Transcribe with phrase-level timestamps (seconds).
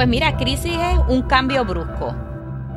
[0.00, 2.16] Pues mira, crisis es un cambio brusco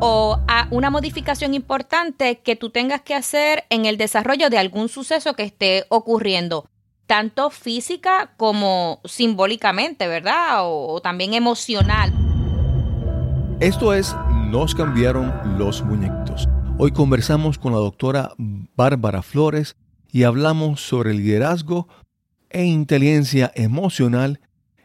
[0.02, 4.90] o a una modificación importante que tú tengas que hacer en el desarrollo de algún
[4.90, 6.68] suceso que esté ocurriendo,
[7.08, 10.64] tanto física como simbólicamente, ¿verdad?
[10.64, 12.12] O, también emocional.
[13.62, 14.14] Esto es
[14.50, 16.50] Nos cambiaron los muñequitos.
[16.78, 18.34] Hoy conversamos con la doctora
[18.76, 19.78] Bárbara Flores
[20.12, 21.88] y hablamos sobre liderazgo
[22.50, 24.42] e inteligencia emocional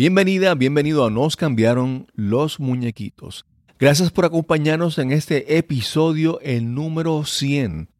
[0.00, 3.44] Bienvenida, bienvenido a Nos cambiaron los muñequitos.
[3.78, 7.90] Gracias por acompañarnos en este episodio, el número 100.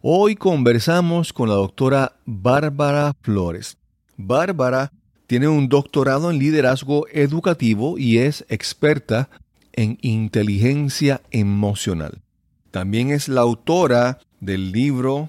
[0.00, 3.76] Hoy conversamos con la doctora Bárbara Flores.
[4.16, 4.90] Bárbara
[5.26, 9.28] tiene un doctorado en liderazgo educativo y es experta
[9.74, 12.22] en inteligencia emocional.
[12.70, 15.28] También es la autora del libro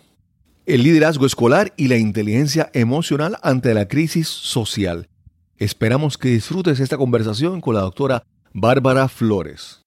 [0.65, 5.09] El liderazgo escolar y la inteligencia emocional ante la crisis social.
[5.57, 9.85] Esperamos que disfrutes esta conversación con la doctora Bárbara Flores.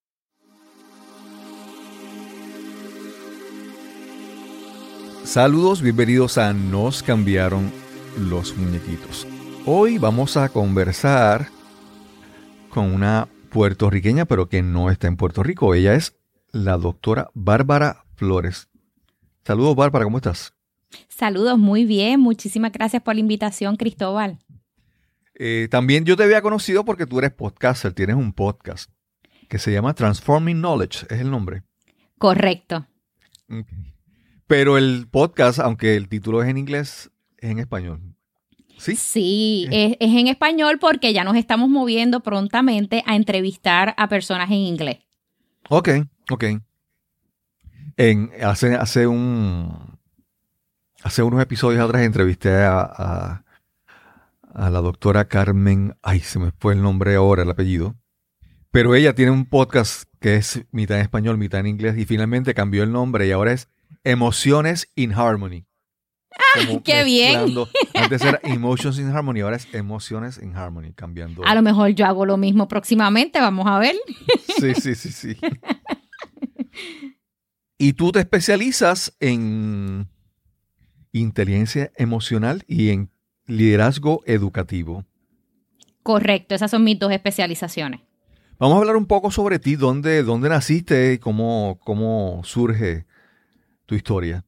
[5.24, 7.70] Saludos, bienvenidos a Nos cambiaron
[8.19, 9.27] los muñequitos.
[9.66, 11.48] Hoy vamos a conversar
[12.70, 15.74] con una puertorriqueña, pero que no está en Puerto Rico.
[15.74, 16.16] Ella es
[16.50, 18.70] la doctora Bárbara Flores.
[19.44, 20.55] Saludos, Bárbara, ¿cómo estás?
[21.08, 22.20] Saludos, muy bien.
[22.20, 24.39] Muchísimas gracias por la invitación, Cristóbal.
[25.41, 28.91] Eh, también yo te había conocido porque tú eres podcaster, tienes un podcast
[29.48, 31.62] que se llama Transforming Knowledge, es el nombre.
[32.19, 32.86] Correcto.
[34.48, 38.00] Pero el podcast, aunque el título es en inglés, es en español.
[38.79, 44.08] Sí, sí es, es, en español porque ya nos estamos moviendo prontamente a entrevistar a
[44.08, 44.98] personas en inglés.
[45.68, 45.89] Ok,
[46.30, 46.45] ok.
[47.96, 49.98] En, hace, hace un
[51.02, 53.45] hace unos episodios atrás entrevisté a, a,
[54.58, 57.96] a, la doctora Carmen, ay, se me fue el nombre ahora, el apellido,
[58.70, 62.55] pero ella tiene un podcast que es mitad en español, mitad en inglés y finalmente
[62.55, 63.68] cambió el nombre y ahora es
[64.05, 65.67] Emociones in Harmony.
[66.30, 67.55] ¡Ah, qué bien!
[67.95, 71.45] Antes era Emotions in Harmony, ahora es Emociones in Harmony, cambiando.
[71.45, 73.97] A lo mejor yo hago lo mismo próximamente, vamos a ver.
[74.61, 75.36] Sí, sí, sí, sí.
[77.79, 80.08] Y tú te especializas en
[81.13, 83.11] inteligencia emocional y en
[83.48, 85.05] liderazgo educativo.
[86.05, 88.01] Correcto, esas son mis dos especializaciones.
[88.59, 93.07] Vamos a hablar un poco sobre ti, dónde, dónde naciste y cómo, cómo surge
[93.86, 94.45] tu historia.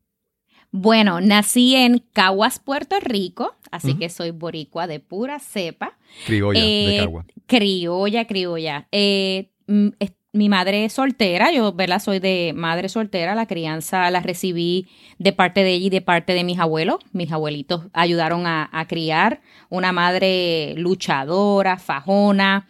[0.73, 5.99] Bueno, nací en Caguas, Puerto Rico, así que soy boricua de pura cepa.
[6.27, 7.27] Criolla de Eh, Caguas.
[7.47, 8.87] Criolla, criolla.
[8.93, 9.89] Eh, mm,
[10.33, 12.01] mi madre es soltera, yo ¿verdad?
[12.01, 14.87] soy de madre soltera, la crianza la recibí
[15.19, 16.99] de parte de ella y de parte de mis abuelos.
[17.13, 22.69] Mis abuelitos ayudaron a, a criar una madre luchadora, fajona.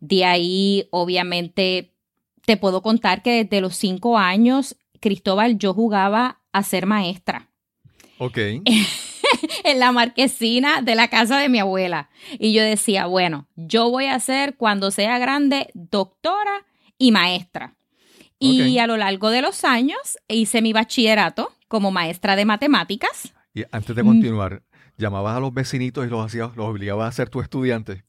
[0.00, 1.94] De ahí, obviamente,
[2.44, 7.48] te puedo contar que desde los cinco años, Cristóbal, yo jugaba a ser maestra
[8.18, 8.38] Ok.
[9.64, 12.10] en la marquesina de la casa de mi abuela.
[12.38, 16.66] Y yo decía, bueno, yo voy a ser cuando sea grande doctora
[16.98, 17.74] y maestra.
[18.38, 18.82] Y Ok.
[18.82, 23.32] a lo largo de los años hice mi bachillerato como maestra de matemáticas.
[23.54, 24.06] Y antes de Mm.
[24.06, 24.62] continuar,
[24.96, 28.04] llamabas a los vecinitos y los hacías, los obligabas a ser tu estudiante.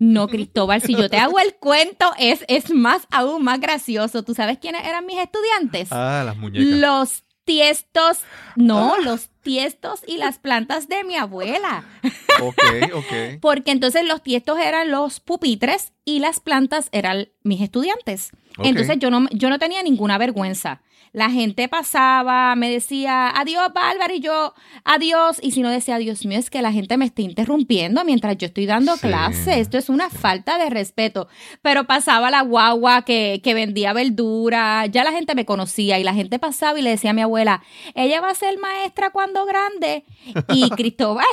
[0.00, 4.22] No, Cristóbal, si yo te hago el cuento, es, es más, aún más gracioso.
[4.22, 5.88] ¿Tú sabes quiénes eran mis estudiantes?
[5.90, 6.78] Ah, las muñecas.
[6.78, 8.20] Los tiestos,
[8.54, 11.84] no, los tiestos y las plantas de mi abuela.
[12.40, 12.62] Ok,
[12.94, 13.40] ok.
[13.40, 18.30] Porque entonces los tiestos eran los pupitres y las plantas eran mis estudiantes.
[18.62, 20.80] Entonces yo no, yo no tenía ninguna vergüenza.
[21.12, 25.38] La gente pasaba, me decía, adiós, Bárbara, y yo, adiós.
[25.42, 28.46] Y si no decía, Dios mío, es que la gente me está interrumpiendo mientras yo
[28.46, 29.00] estoy dando Sí.
[29.08, 29.60] clase.
[29.60, 31.28] Esto es una falta de respeto.
[31.62, 36.14] Pero pasaba la guagua que, que vendía verdura, ya la gente me conocía y la
[36.14, 37.62] gente pasaba y le decía a mi abuela,
[37.94, 40.04] ella va a ser maestra cuando grande.
[40.52, 41.24] Y Cristóbal,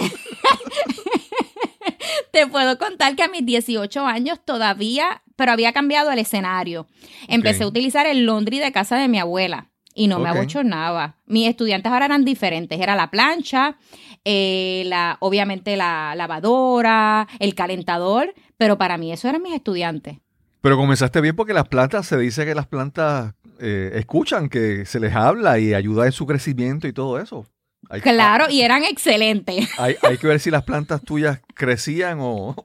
[2.31, 6.87] te puedo contar que a mis 18 años todavía, pero había cambiado el escenario.
[7.27, 11.15] Empecé a utilizar el laundry de casa de mi abuela y no me abochornaba.
[11.25, 12.79] Mis estudiantes ahora eran diferentes.
[12.79, 13.77] Era la plancha,
[14.25, 20.17] eh, la, obviamente la lavadora, el calentador, pero para mí eso eran mis estudiantes.
[20.61, 24.99] Pero comenzaste bien porque las plantas, se dice que las plantas eh, escuchan que se
[24.99, 27.45] les habla y ayuda en su crecimiento y todo eso.
[27.89, 29.69] Hay, claro, y eran excelentes.
[29.77, 32.55] Hay, hay, que ver si las plantas tuyas crecían o,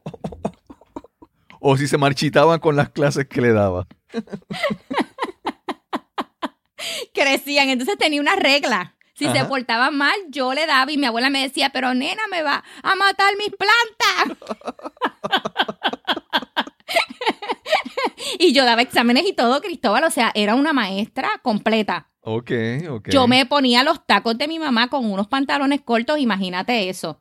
[1.61, 3.87] o si se marchitaban con las clases que le daba.
[7.12, 8.94] Crecían, entonces tenía una regla.
[9.20, 12.43] Si se portaban mal, yo le daba y mi abuela me decía, pero nena, me
[12.43, 14.38] va a matar mis plantas.
[18.38, 22.08] y yo daba exámenes y todo, Cristóbal, o sea, era una maestra completa.
[22.22, 22.50] Ok,
[22.90, 23.08] ok.
[23.08, 27.19] Yo me ponía los tacos de mi mamá con unos pantalones cortos, imagínate eso.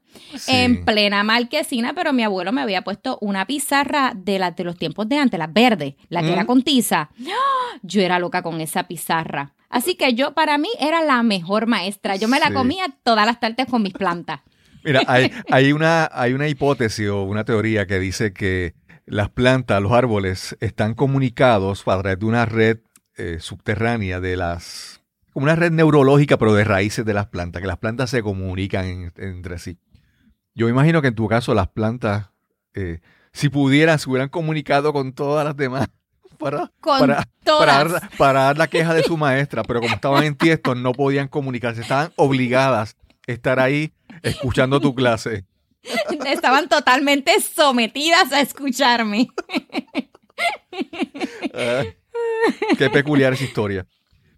[0.47, 4.77] En plena marquesina, pero mi abuelo me había puesto una pizarra de, las de los
[4.77, 7.09] tiempos de antes, las verdes, la que era con tiza.
[7.81, 9.53] Yo era loca con esa pizarra.
[9.69, 12.15] Así que yo, para mí, era la mejor maestra.
[12.15, 14.41] Yo me la comía todas las tardes con mis plantas.
[14.83, 18.73] Mira, hay, hay, una, hay una hipótesis o una teoría que dice que
[19.09, 22.79] las plantas, los árboles, están comunicados a través de una red
[23.17, 25.01] eh, subterránea de las...
[25.33, 29.11] como una red neurológica, pero de raíces de las plantas, que las plantas se comunican
[29.17, 29.79] entre sí.
[30.53, 32.29] Yo imagino que en tu caso las plantas,
[32.75, 32.99] eh,
[33.33, 35.87] si pudieran, se hubieran comunicado con todas las demás
[36.37, 37.27] para, para,
[38.15, 41.81] para, dar, la queja de su maestra, pero como estaban en tiesto no podían comunicarse,
[41.81, 42.95] estaban obligadas
[43.27, 43.91] a estar ahí
[44.21, 45.45] escuchando tu clase.
[46.27, 49.27] Estaban totalmente sometidas a escucharme.
[51.53, 51.83] Ah,
[52.77, 53.85] qué peculiar esa historia.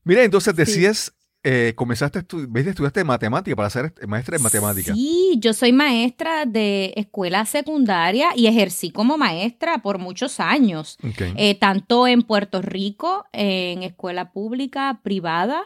[0.04, 4.96] Mira, entonces decías eh, comenzaste a estudiar, estudiaste matemática para ser maestra de matemáticas.
[4.96, 10.98] Sí, yo soy maestra de escuela secundaria y ejercí como maestra por muchos años,
[11.36, 15.64] eh, tanto en Puerto Rico, en escuela pública, privada,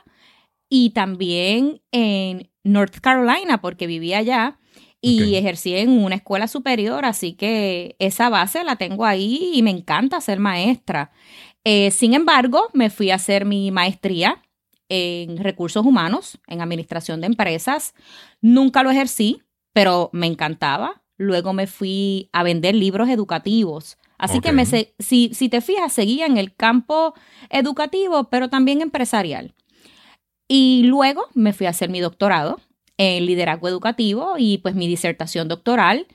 [0.70, 4.58] y también en North Carolina, porque vivía allá.
[5.06, 9.70] Y ejercí en una escuela superior, así que esa base la tengo ahí y me
[9.70, 11.12] encanta ser maestra.
[11.64, 14.42] Eh, sin embargo, me fui a hacer mi maestría
[14.90, 17.94] en recursos humanos, en administración de empresas.
[18.42, 19.42] Nunca lo ejercí,
[19.74, 21.04] pero me encantaba.
[21.18, 23.98] Luego me fui a vender libros educativos.
[24.18, 27.14] Así que me si, si te fijas, seguía en el campo
[27.50, 29.54] educativo, pero también empresarial.
[30.48, 32.60] Y luego me fui a hacer mi doctorado
[32.98, 36.08] en liderazgo educativo y pues mi disertación doctoral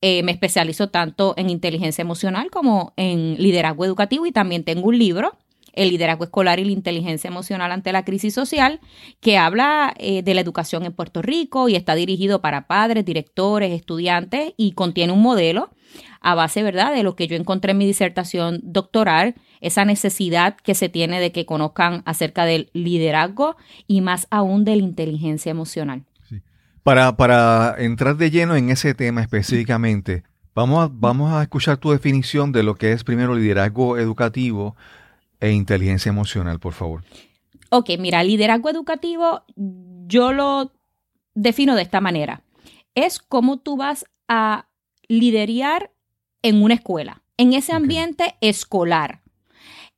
[0.00, 4.98] eh, me especializo tanto en inteligencia emocional como en liderazgo educativo y también tengo un
[4.98, 5.38] libro
[5.72, 8.80] el liderazgo escolar y la inteligencia emocional ante la crisis social,
[9.20, 13.72] que habla eh, de la educación en Puerto Rico y está dirigido para padres, directores,
[13.72, 15.70] estudiantes y contiene un modelo
[16.20, 20.74] a base, ¿verdad?, de lo que yo encontré en mi disertación doctoral, esa necesidad que
[20.74, 23.56] se tiene de que conozcan acerca del liderazgo
[23.88, 26.04] y más aún de la inteligencia emocional.
[26.82, 30.24] Para, para entrar de lleno en ese tema específicamente,
[30.54, 34.74] vamos a, vamos a escuchar tu definición de lo que es primero liderazgo educativo,
[35.42, 37.02] e inteligencia emocional, por favor.
[37.70, 40.72] Ok, mira, liderazgo educativo yo lo
[41.34, 42.44] defino de esta manera.
[42.94, 44.68] Es cómo tú vas a
[45.08, 45.90] liderar
[46.42, 49.22] en una escuela, en ese ambiente escolar.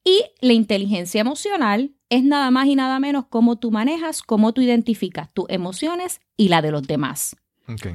[0.02, 4.60] Y la inteligencia emocional es nada más y nada menos cómo tú manejas, cómo tú
[4.60, 7.36] identificas tus emociones y la de los demás.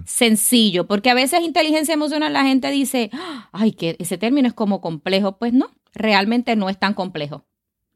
[0.05, 3.11] Sencillo, porque a veces inteligencia emocional la gente dice,
[3.51, 5.37] ay, que ese término es como complejo.
[5.37, 7.45] Pues no, realmente no es tan complejo.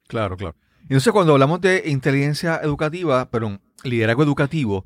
[0.08, 0.56] Claro, claro.
[0.84, 4.86] Entonces, cuando hablamos de inteligencia educativa, perdón, liderazgo educativo,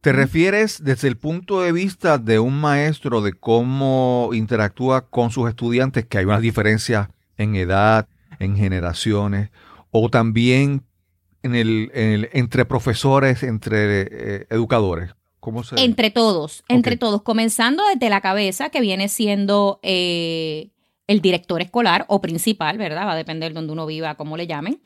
[0.00, 5.48] ¿te refieres desde el punto de vista de un maestro de cómo interactúa con sus
[5.48, 9.50] estudiantes, que hay unas diferencias en edad, en generaciones,
[9.98, 10.82] o también
[11.42, 11.90] en el,
[12.32, 15.14] entre profesores, entre eh, educadores?
[15.40, 15.80] ¿Cómo se...
[15.80, 20.70] Entre todos, entre todos, comenzando desde la cabeza, que viene siendo eh,
[21.06, 23.06] el director escolar o principal, ¿verdad?
[23.06, 24.80] Va a depender de donde uno viva, cómo le llamen.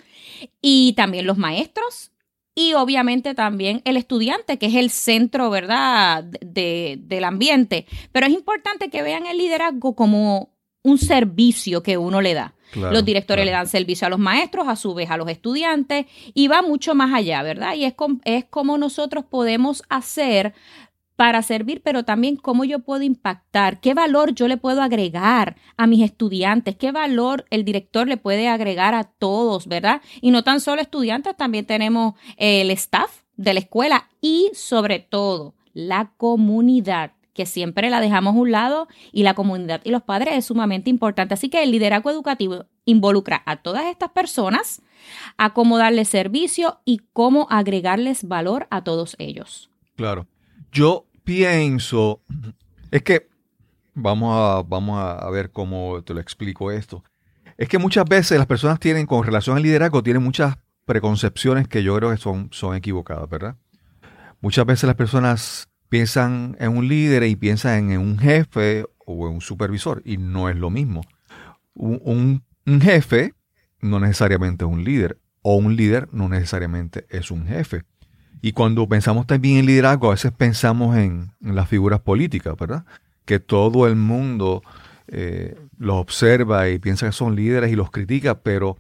[0.61, 2.13] Y también los maestros
[2.55, 7.87] y obviamente también el estudiante, que es el centro, ¿verdad?, de, del ambiente.
[8.13, 10.53] Pero es importante que vean el liderazgo como
[10.83, 12.55] un servicio que uno le da.
[12.75, 16.49] Los directores le dan servicio a los maestros, a su vez a los estudiantes, y
[16.49, 17.75] va mucho más allá, ¿verdad?
[17.75, 20.55] Y es, es como nosotros podemos hacer
[21.21, 25.87] para servir, pero también cómo yo puedo impactar, qué valor yo le puedo agregar a
[25.87, 30.01] mis estudiantes, qué valor el director le puede agregar a todos, ¿verdad?
[30.23, 35.55] Y no tan solo estudiantes, también tenemos el staff de la escuela y sobre todo
[35.75, 40.35] la comunidad que siempre la dejamos a un lado y la comunidad y los padres
[40.35, 41.35] es sumamente importante.
[41.35, 44.83] Así que el liderazgo educativo involucra a todas estas personas
[45.37, 49.71] a cómo darles servicio y cómo agregarles valor a todos ellos.
[49.97, 50.27] Claro.
[50.73, 52.23] Yo pienso,
[52.91, 53.29] es que
[53.95, 57.05] vamos a, vamos a ver cómo te lo explico esto.
[57.61, 60.57] Es que muchas veces las personas tienen, con relación al liderazgo, tienen muchas
[60.87, 63.57] preconcepciones que yo creo que son, son equivocadas, ¿verdad?
[64.41, 69.35] Muchas veces las personas piensan en un líder y piensan en un jefe o en
[69.35, 71.03] un supervisor y no es lo mismo.
[71.75, 73.35] Un, un, jefe
[73.81, 77.83] no necesariamente es un líder o un líder no necesariamente es un jefe.
[78.41, 82.85] Y cuando pensamos también en liderazgo, a veces pensamos en, las figuras políticas, ¿verdad?
[83.25, 84.63] Que todo el mundo
[85.09, 88.79] eh, los observa y piensa que son líderes y los critica, pero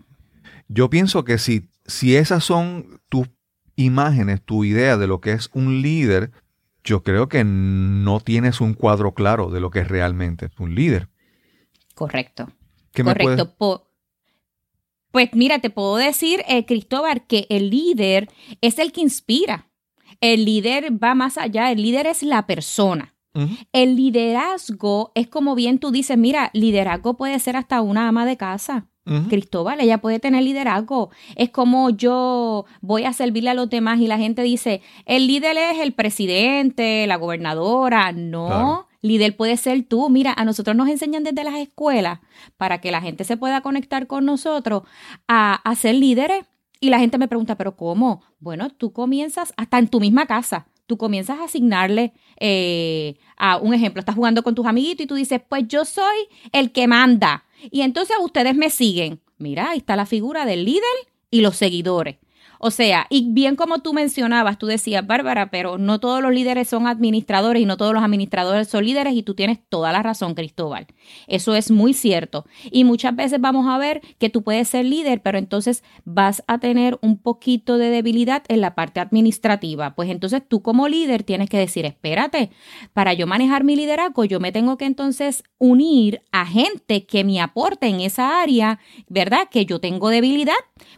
[0.68, 3.28] yo pienso que si, si esas son tus
[3.74, 6.30] imágenes, tu idea de lo que es un líder,
[6.84, 11.08] yo creo que no tienes un cuadro claro de lo que realmente es un líder.
[11.94, 12.48] Correcto.
[12.94, 13.86] Correcto.
[15.10, 18.28] Pues mira, te puedo decir, eh, Cristóbal, que el líder
[18.60, 19.70] es el que inspira.
[20.20, 23.14] El líder va más allá, el líder es la persona.
[23.72, 28.36] El liderazgo es como bien tú dices, mira, liderazgo puede ser hasta una ama de
[28.36, 28.88] casa.
[29.28, 31.10] Cristóbal, ella puede tener liderazgo.
[31.34, 35.56] Es como yo voy a servirle a los demás y la gente dice, el líder
[35.56, 38.12] es el presidente, la gobernadora.
[38.12, 40.08] No, líder puede ser tú.
[40.10, 42.20] Mira, a nosotros nos enseñan desde las escuelas
[42.56, 44.84] para que la gente se pueda conectar con nosotros
[45.26, 46.44] a, a ser líderes.
[46.80, 48.22] Y la gente me pregunta, ¿pero cómo?
[48.38, 53.74] Bueno, tú comienzas hasta en tu misma casa tú comienzas a asignarle eh, a un
[53.74, 56.16] ejemplo, estás jugando con tus amiguitos y tú dices, pues yo soy
[56.50, 57.44] el que manda.
[57.70, 59.20] Y entonces ustedes me siguen.
[59.38, 60.82] Mira, ahí está la figura del líder
[61.30, 62.16] y los seguidores.
[62.62, 66.68] O sea, y bien como tú mencionabas, tú decías, Bárbara, pero no todos los líderes
[66.68, 70.34] son administradores y no todos los administradores son líderes y tú tienes toda la razón,
[70.34, 70.86] Cristóbal.
[71.26, 72.44] Eso es muy cierto.
[72.70, 76.58] Y muchas veces vamos a ver que tú puedes ser líder, pero entonces vas a
[76.58, 79.94] tener un poquito de debilidad en la parte administrativa.
[79.94, 82.50] Pues entonces tú como líder tienes que decir, espérate,
[82.92, 87.40] para yo manejar mi liderazgo, yo me tengo que entonces unir a gente que me
[87.40, 89.48] aporte en esa área, ¿verdad?
[89.50, 90.52] Que yo tengo debilidad,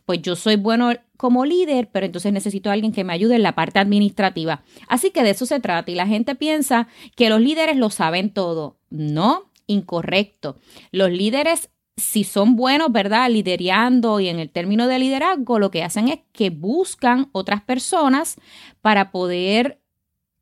[0.06, 0.92] pues yo soy bueno
[1.22, 4.64] como líder, pero entonces necesito a alguien que me ayude en la parte administrativa.
[4.88, 8.30] Así que de eso se trata y la gente piensa que los líderes lo saben
[8.30, 8.76] todo.
[8.90, 10.56] No, incorrecto.
[10.90, 13.30] Los líderes si son buenos, ¿verdad?
[13.30, 18.34] Liderando y en el término de liderazgo, lo que hacen es que buscan otras personas
[18.80, 19.80] para poder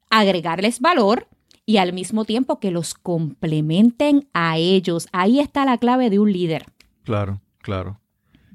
[0.09, 1.29] agregarles valor
[1.67, 5.09] y al mismo tiempo que los complementen a ellos.
[5.13, 6.65] Ahí está la clave de un líder.
[7.03, 8.01] Claro, claro.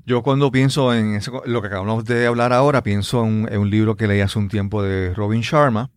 [0.08, 3.96] Yo cuando pienso en eso, lo que acabamos de hablar ahora, pienso en, un libro
[3.96, 5.90] que leí hace un tiempo de Robin Sharma.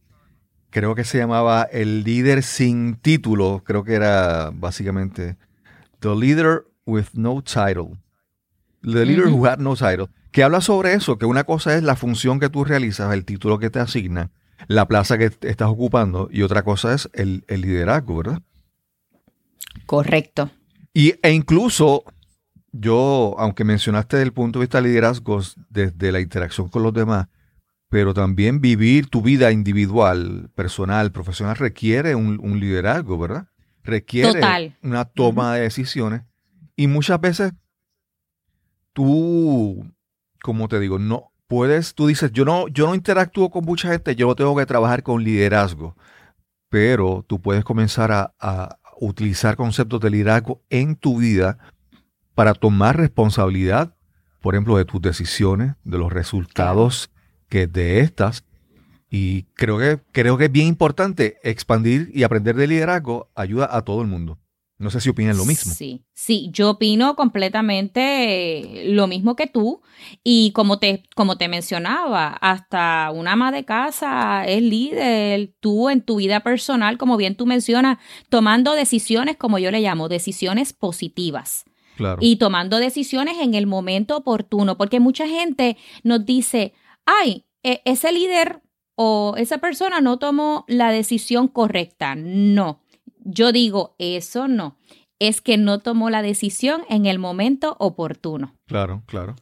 [0.71, 3.63] Creo que se llamaba El líder sin título.
[3.67, 5.37] Creo que era básicamente
[6.01, 7.99] The Leader with No Title.
[8.83, 10.07] The Leader Who Had No Title.
[10.33, 13.59] Que habla sobre eso, que una cosa es la función que tú realizas, el título
[13.59, 14.31] que te asignan,
[14.69, 18.43] la plaza que estás ocupando, y otra cosa es el, el liderazgo, ¿verdad?
[19.85, 20.51] Correcto.
[20.93, 22.05] Y, e incluso
[22.73, 26.93] yo, aunque mencionaste desde el punto de vista de liderazgos, desde la interacción con los
[26.93, 27.29] demás,
[27.89, 33.49] pero también vivir tu vida individual, personal, profesional, requiere un, liderazgo, ¿verdad?
[33.83, 36.23] Requiere una toma de decisiones.
[36.77, 37.53] Y muchas veces
[38.93, 39.91] tú,
[40.43, 44.15] como te digo, no puedes, tú dices, yo no, yo no interactúo con mucha gente,
[44.15, 45.97] yo tengo que trabajar con liderazgo.
[46.69, 51.57] Pero tú puedes comenzar a, a utilizar conceptos de liderazgo en tu vida
[52.39, 53.97] para tomar responsabilidad,
[54.41, 57.11] por ejemplo, de tus decisiones, de los resultados
[57.49, 58.45] que de estas.
[59.11, 63.83] Y creo que, creo que es bien importante expandir y aprender de liderazgo ayuda a
[63.83, 64.39] todo el mundo.
[64.79, 65.75] No sé si opinan lo mismo.
[65.75, 69.83] Sí, sí, yo opino completamente lo mismo que tú.
[70.23, 76.03] Y como te, como te mencionaba, hasta una ama de casa es líder, tú en
[76.03, 81.65] tu vida personal, como bien tú mencionas, tomando decisiones, como yo le llamo, decisiones positivas.
[82.21, 86.73] Y tomando decisiones en el momento oportuno, porque mucha gente nos dice,
[87.07, 88.63] ay, e, ese líder
[88.95, 92.15] o esa persona no tomó la decisión correcta.
[92.17, 92.83] No,
[93.25, 94.79] yo digo, eso no,
[95.19, 98.55] es que no tomó la decisión en el momento oportuno.
[98.67, 99.37] Claro, claro.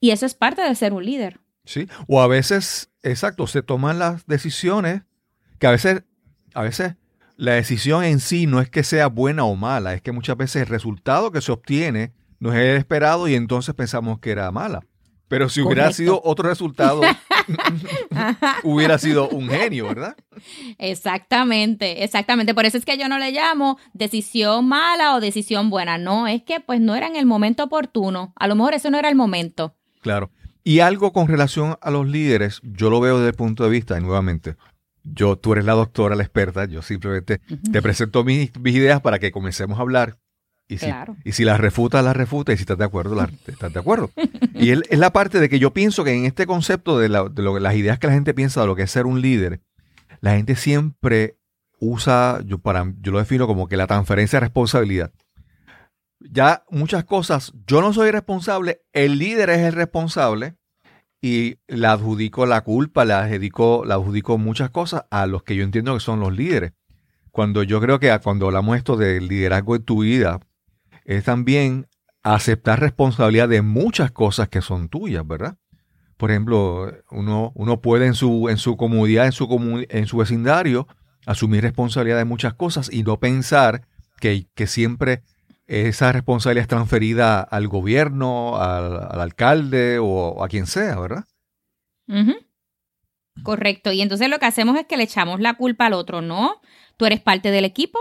[0.00, 1.40] Y eso es parte de ser un líder.
[1.64, 5.02] Sí, o a veces, exacto, se toman las decisiones
[5.58, 6.04] que a veces,
[6.54, 6.96] a veces
[7.36, 10.62] la decisión en sí no es que sea buena o mala, es que muchas veces
[10.62, 14.80] el resultado que se obtiene no es el esperado y entonces pensamos que era mala.
[15.28, 17.00] Pero si hubiera sido otro resultado,
[18.62, 20.16] hubiera sido un genio, ¿verdad?
[20.78, 22.54] Exactamente, exactamente.
[22.54, 25.98] Por eso es que yo no le llamo decisión mala o decisión buena.
[25.98, 28.32] No, es que pues no era en el momento oportuno.
[28.36, 29.74] A lo mejor ese no era el momento.
[30.00, 30.30] Claro.
[30.62, 33.98] Y algo con relación a los líderes, yo lo veo desde el punto de vista,
[33.98, 34.56] y nuevamente,
[35.14, 37.40] yo, tú eres la doctora, la experta, yo simplemente
[37.72, 40.18] te presento mis, ideas para que comencemos a hablar.
[40.68, 41.16] Y si, Claro.
[41.24, 44.10] y si la refuta, la refuta, y si estás de acuerdo, la, estás de acuerdo.
[44.54, 47.28] Y él- es la parte de que yo pienso que en este concepto de, la-
[47.28, 49.60] de lo- las ideas que la gente piensa de lo que es ser un líder,
[50.20, 51.38] la gente siempre
[51.78, 55.12] usa, yo, para, yo lo defino como que la transferencia de responsabilidad.
[56.18, 60.56] Ya muchas cosas, yo no soy responsable, el líder es el responsable
[61.26, 65.64] y le adjudico la culpa, le adjudico, le adjudico muchas cosas a los que yo
[65.64, 66.72] entiendo que son los líderes.
[67.32, 70.38] Cuando yo creo que cuando hablamos esto del liderazgo en tu vida,
[71.04, 71.88] es también
[72.22, 75.56] aceptar responsabilidad de muchas cosas que son tuyas, ¿verdad?
[76.16, 80.86] Por ejemplo, uno, uno puede en su, en su comunidad, en su, en su vecindario,
[81.26, 83.82] asumir responsabilidad de muchas cosas y no pensar
[84.20, 85.24] que, que siempre
[85.66, 91.24] esa responsabilidad es transferida al gobierno, al, al alcalde o a quien sea, ¿verdad?
[93.42, 93.92] Correcto.
[93.92, 96.22] Y entonces lo que hacemos es que le echamos la culpa al otro.
[96.22, 96.60] No,
[96.96, 97.98] tú eres parte del equipo.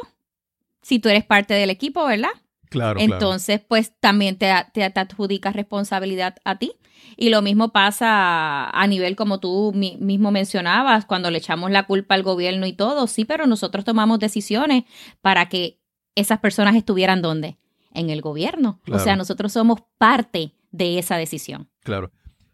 [0.82, 2.30] Si tú eres parte del equipo, ¿verdad?
[2.70, 6.74] Claro, Entonces, pues también te, te, te adjudicas responsabilidad a ti.
[7.18, 11.84] Y lo mismo pasa a nivel como tú mi- mismo mencionabas, cuando le echamos la
[11.84, 14.86] culpa al gobierno y todo, sí, pero nosotros tomamos decisiones
[15.22, 15.80] para que
[16.16, 17.58] esas personas estuvieran donde?
[17.94, 18.80] En el gobierno.
[18.84, 19.02] Claro.
[19.02, 21.70] O sea, nosotros somos parte de esa decisión.
[21.82, 22.12] Claro.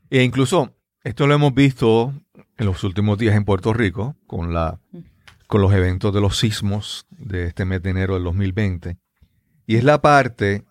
[0.10, 2.13] E incluso esto lo hemos visto
[2.58, 4.80] en los últimos días en Puerto Rico con la
[5.51, 8.98] con los eventos de los sismos de este mes de enero del 2020.
[9.68, 10.63] Y es la parte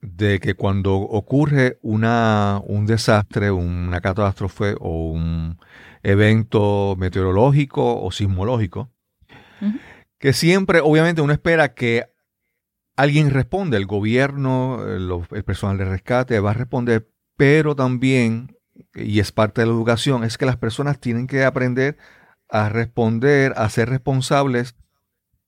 [0.00, 5.58] de que cuando ocurre una, un desastre, una catástrofe o un
[6.02, 8.90] evento meteorológico o sismológico,
[10.18, 12.06] que siempre, obviamente, uno espera que
[12.96, 18.56] alguien responda, el gobierno, el, el personal de rescate va a responder, pero también,
[18.94, 21.98] y es parte de la educación, es que las personas tienen que aprender
[22.48, 24.76] a responder, a ser responsables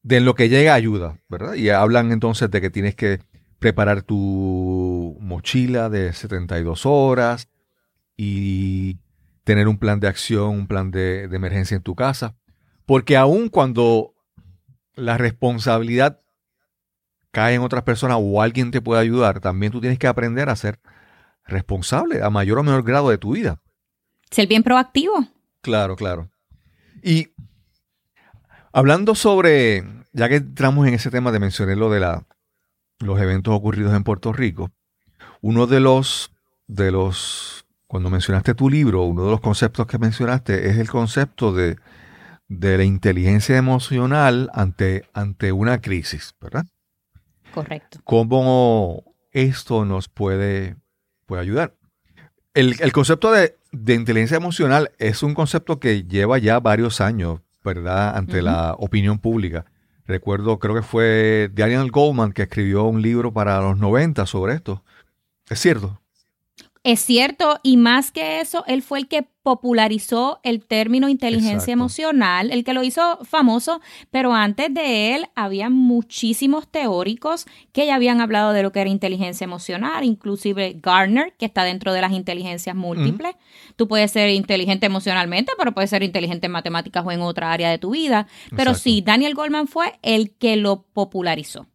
[0.02, 1.54] de lo que llega ayuda, ¿verdad?
[1.54, 3.20] Y hablan entonces de que tienes que
[3.58, 7.48] preparar tu mochila de 72 horas
[8.16, 8.98] y
[9.44, 12.36] tener un plan de acción, un plan de, de emergencia en tu casa.
[12.86, 14.14] Porque aun cuando
[14.94, 16.20] la responsabilidad
[17.30, 20.56] cae en otras personas o alguien te puede ayudar, también tú tienes que aprender a
[20.56, 20.80] ser
[21.44, 23.60] responsable a mayor o menor grado de tu vida.
[24.30, 25.26] Ser bien proactivo.
[25.62, 26.30] Claro, claro.
[27.02, 27.28] Y
[28.72, 32.26] hablando sobre, ya que entramos en ese tema de mencionar lo de la,
[32.98, 34.70] los eventos ocurridos en Puerto Rico,
[35.40, 36.32] uno de los,
[36.66, 41.52] de los, cuando mencionaste tu libro, uno de los conceptos que mencionaste es el concepto
[41.52, 41.76] de,
[42.48, 46.64] de la inteligencia emocional ante, ante una crisis, ¿verdad?
[47.58, 47.98] Correcto.
[48.04, 50.76] ¿Cómo esto nos puede,
[51.26, 51.74] puede ayudar?
[52.54, 57.40] El, el concepto de, de inteligencia emocional es un concepto que lleva ya varios años,
[57.64, 58.16] ¿verdad?
[58.16, 59.66] Ante la opinión pública.
[60.06, 64.84] Recuerdo, creo que fue Daniel Goldman que escribió un libro para los 90 sobre esto.
[65.50, 66.00] Es cierto.
[66.84, 71.72] Es cierto, y más que eso, él fue el que popularizó el término inteligencia Exacto.
[71.72, 77.94] emocional, el que lo hizo famoso, pero antes de él había muchísimos teóricos que ya
[77.94, 82.12] habían hablado de lo que era inteligencia emocional, inclusive Garner, que está dentro de las
[82.12, 83.36] inteligencias múltiples.
[83.76, 87.70] Tú puedes ser inteligente emocionalmente, pero puedes ser inteligente en matemáticas o en otra área
[87.70, 88.26] de tu vida.
[88.50, 88.80] Pero Exacto.
[88.80, 91.66] sí, Daniel Goldman fue el que lo popularizó.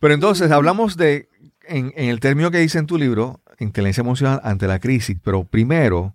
[0.00, 1.28] Pero entonces hablamos de,
[1.68, 5.16] en, en el término que dice en tu libro, inteligencia emocional ante la crisis.
[5.22, 6.14] Pero primero,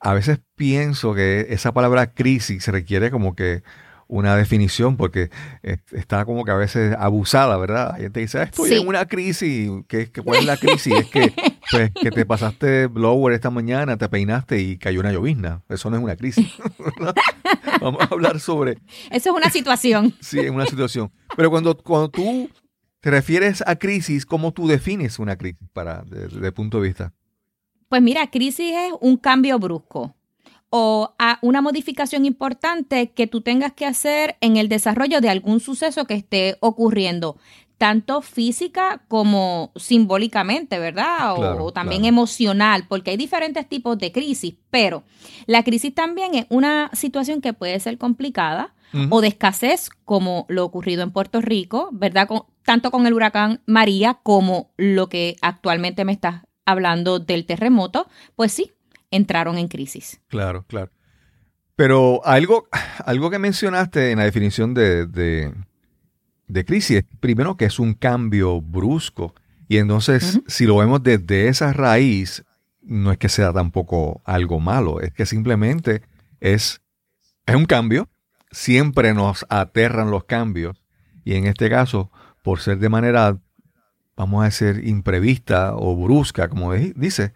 [0.00, 3.62] a veces pienso que esa palabra crisis requiere como que
[4.12, 5.30] una definición porque
[5.92, 7.92] está como que a veces abusada, ¿verdad?
[7.94, 8.74] Hay gente que dice, "Ah, estoy Sí.
[8.74, 9.70] en una crisis.
[9.86, 10.92] ¿Qué, ¿Cuál es la crisis?
[10.94, 11.32] es que,
[11.70, 15.62] pues, que te pasaste blower esta mañana, te peinaste y cayó una llovizna.
[15.68, 16.44] Eso no es una crisis.
[17.80, 18.72] Vamos a hablar sobre
[19.10, 20.12] Eso es una situación.
[20.20, 21.10] Sí, en una situación.
[21.36, 22.50] Pero cuando, cuando tú
[23.00, 27.12] te refieres a crisis, ¿cómo tú defines una crisis para, desde el punto de vista?
[27.88, 30.14] Pues mira, crisis es un cambio brusco
[30.70, 35.58] o a una modificación importante que tú tengas que hacer en el desarrollo de algún
[35.58, 37.36] suceso que esté ocurriendo,
[37.76, 41.32] tanto física como simbólicamente, ¿verdad?
[41.32, 42.14] O, Claro, o también claro.
[42.14, 45.02] emocional, porque hay diferentes tipos de crisis, pero
[45.46, 48.72] la crisis también es una situación que puede ser complicada
[49.10, 52.26] O de escasez, como lo ocurrido en Puerto Rico, ¿verdad?
[52.26, 58.08] Con- tanto con el huracán María como lo que actualmente me estás hablando del terremoto,
[58.36, 58.72] pues sí,
[59.10, 60.20] entraron en crisis.
[60.28, 60.90] Claro, claro.
[61.76, 62.68] Pero algo,
[63.04, 65.54] algo que mencionaste en la definición de, de,
[66.48, 69.34] de crisis, primero que es un cambio brusco.
[69.68, 72.44] Y entonces, si lo vemos desde esa raíz,
[72.82, 76.02] no es que sea tampoco algo malo, es que simplemente
[76.40, 76.80] es,
[77.46, 78.08] es un cambio.
[78.50, 80.82] Siempre nos aterran los cambios.
[81.24, 82.10] Y en este caso,
[82.42, 83.38] por ser de manera
[84.20, 87.32] vamos a decir, imprevista o brusca, como dice.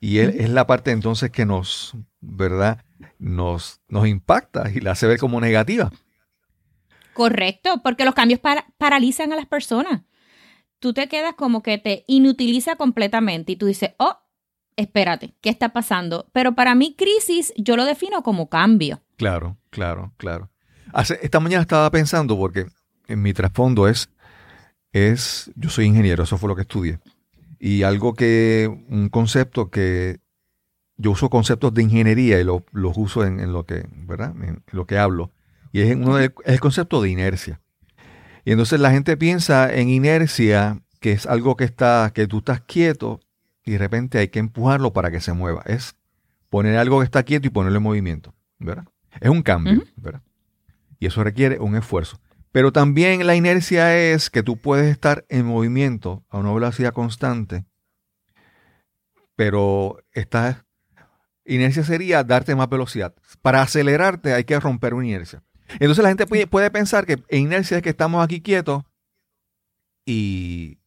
[0.00, 2.84] Y es la parte entonces que nos, ¿verdad?
[3.18, 5.92] Nos, nos impacta y la hace ver como negativa.
[7.12, 8.40] Correcto, porque los cambios
[8.78, 10.02] paralizan a las personas.
[10.78, 14.16] Tú te quedas como que te inutiliza completamente y tú dices, oh,
[14.76, 16.30] espérate, ¿qué está pasando?
[16.32, 19.02] Pero para mí crisis yo lo defino como cambio.
[19.16, 20.50] Claro, claro, claro.
[20.94, 22.66] Esta mañana estaba pensando porque
[23.08, 24.08] en mi trasfondo es,
[24.92, 26.98] es, yo soy ingeniero, eso fue lo que estudié.
[27.58, 30.20] Y algo que, un concepto que,
[30.96, 32.62] yo uso conceptos de ingeniería y los
[32.96, 34.34] uso en, lo que, ¿verdad?
[34.42, 35.32] En lo que hablo.
[35.72, 37.60] Y es, uno es el concepto de inercia.
[38.44, 42.60] Y entonces la gente piensa en inercia, que es algo que está, que tú estás
[42.60, 43.20] quieto
[43.64, 45.62] y de repente hay que empujarlo para que se mueva.
[45.66, 45.96] Es
[46.50, 48.84] poner algo que está quieto y ponerlo en movimiento, ¿verdad?
[49.20, 50.22] Es un cambio, ¿verdad?
[51.02, 52.20] Y eso requiere un esfuerzo.
[52.52, 57.64] Pero también la inercia es que tú puedes estar en movimiento a una velocidad constante,
[59.34, 60.64] pero esta
[61.44, 63.16] inercia sería darte más velocidad.
[63.42, 65.42] Para acelerarte hay que romper una inercia.
[65.80, 68.84] Entonces la gente puede, pensar que inercia es que estamos aquí quietos
[70.06, 70.78] y,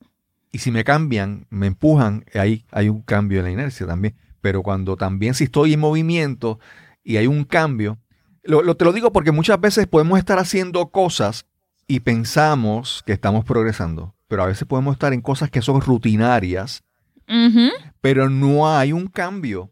[0.53, 4.15] y si me cambian, me empujan, ahí hay un cambio en la inercia también.
[4.39, 6.57] Pero cuando también si estoy en movimiento
[7.03, 7.99] y hay un cambio,
[8.45, 11.45] lo, te lo digo porque muchas veces podemos estar haciendo cosas
[11.87, 16.83] y pensamos que estamos progresando, pero a veces podemos estar en cosas que son rutinarias,
[18.01, 19.71] pero no hay un cambio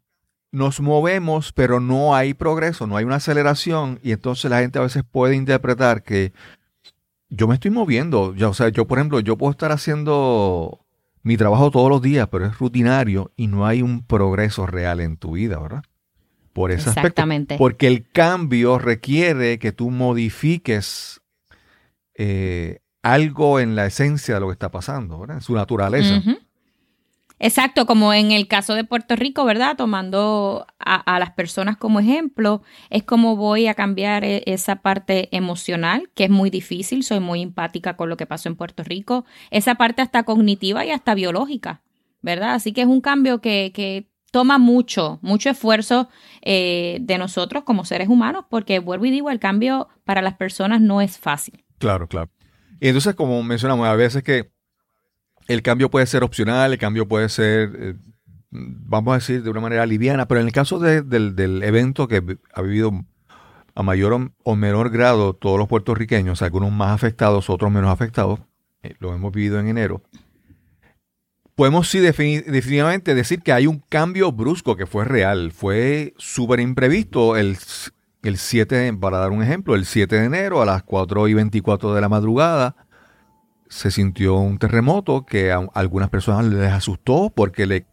[0.53, 4.83] nos movemos, pero no hay progreso, no hay una aceleración, y entonces la gente a
[4.83, 6.31] veces puede interpretar que
[7.29, 8.35] yo me estoy moviendo.
[8.35, 10.85] Ya, o sea, yo, por ejemplo, yo puedo estar haciendo
[11.23, 15.17] mi trabajo todos los días, pero es rutinario y no hay un progreso real en
[15.17, 15.83] tu vida, ¿verdad?
[16.53, 17.57] Por ese Exactamente.
[17.57, 21.21] porque el cambio requiere que tú modifiques
[22.13, 25.37] eh, algo en la esencia de lo que está pasando, ¿verdad?
[25.37, 26.21] En su naturaleza.
[27.39, 29.75] Exacto, como en el caso de Puerto Rico, ¿verdad?
[29.75, 36.09] Tomando a, las personas como ejemplo, es como voy a cambiar e, esa parte emocional,
[36.13, 39.75] que es muy difícil, soy muy empática con lo que pasó en Puerto Rico, esa
[39.75, 41.81] parte hasta cognitiva y hasta biológica,
[42.21, 42.53] ¿verdad?
[42.53, 46.09] Así que es un cambio que, toma mucho, mucho esfuerzo
[46.41, 50.81] eh, de nosotros como seres humanos, porque vuelvo y digo, el cambio para las personas
[50.81, 51.63] no es fácil.
[51.77, 52.31] Claro, claro.
[52.79, 54.51] Y entonces, como mencionamos, a veces que
[55.47, 57.93] el cambio puede ser opcional, el cambio puede ser, eh,
[58.49, 62.61] vamos a decir, de una manera liviana, pero en el caso del, evento que ha
[62.63, 63.05] vivido
[63.75, 68.39] a mayor o menor grado todos los puertorriqueños, algunos más afectados, otros menos afectados,
[68.81, 70.01] eh, lo hemos vivido en enero,
[71.55, 77.37] podemos sí definitivamente decir que hay un cambio brusco que fue real, fue súper imprevisto
[77.37, 77.57] el,
[78.23, 81.93] el 7, para dar un ejemplo, el 7 de enero a las 4 y 24
[81.93, 82.75] de la madrugada,
[83.69, 87.85] se sintió un terremoto que a algunas personas les asustó porque le,